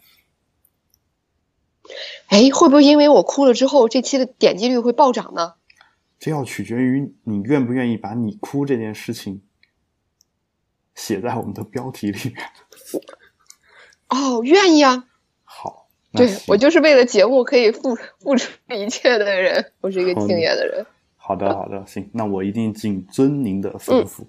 [2.29, 5.55] 哎，会不会因为我哭了之后，这期的点击率会暴涨呢？
[6.19, 9.41] 这要取决于你愿不愿意把你哭这件事情
[10.95, 12.37] 写在我们的标题里面。
[14.09, 15.07] 哦，愿意啊。
[15.45, 20.85] 好，对我就是为了节目可以付付出一切的人，我是一个敬业的人。
[21.17, 24.27] 好的，好的，行，那我一定谨遵您的吩咐。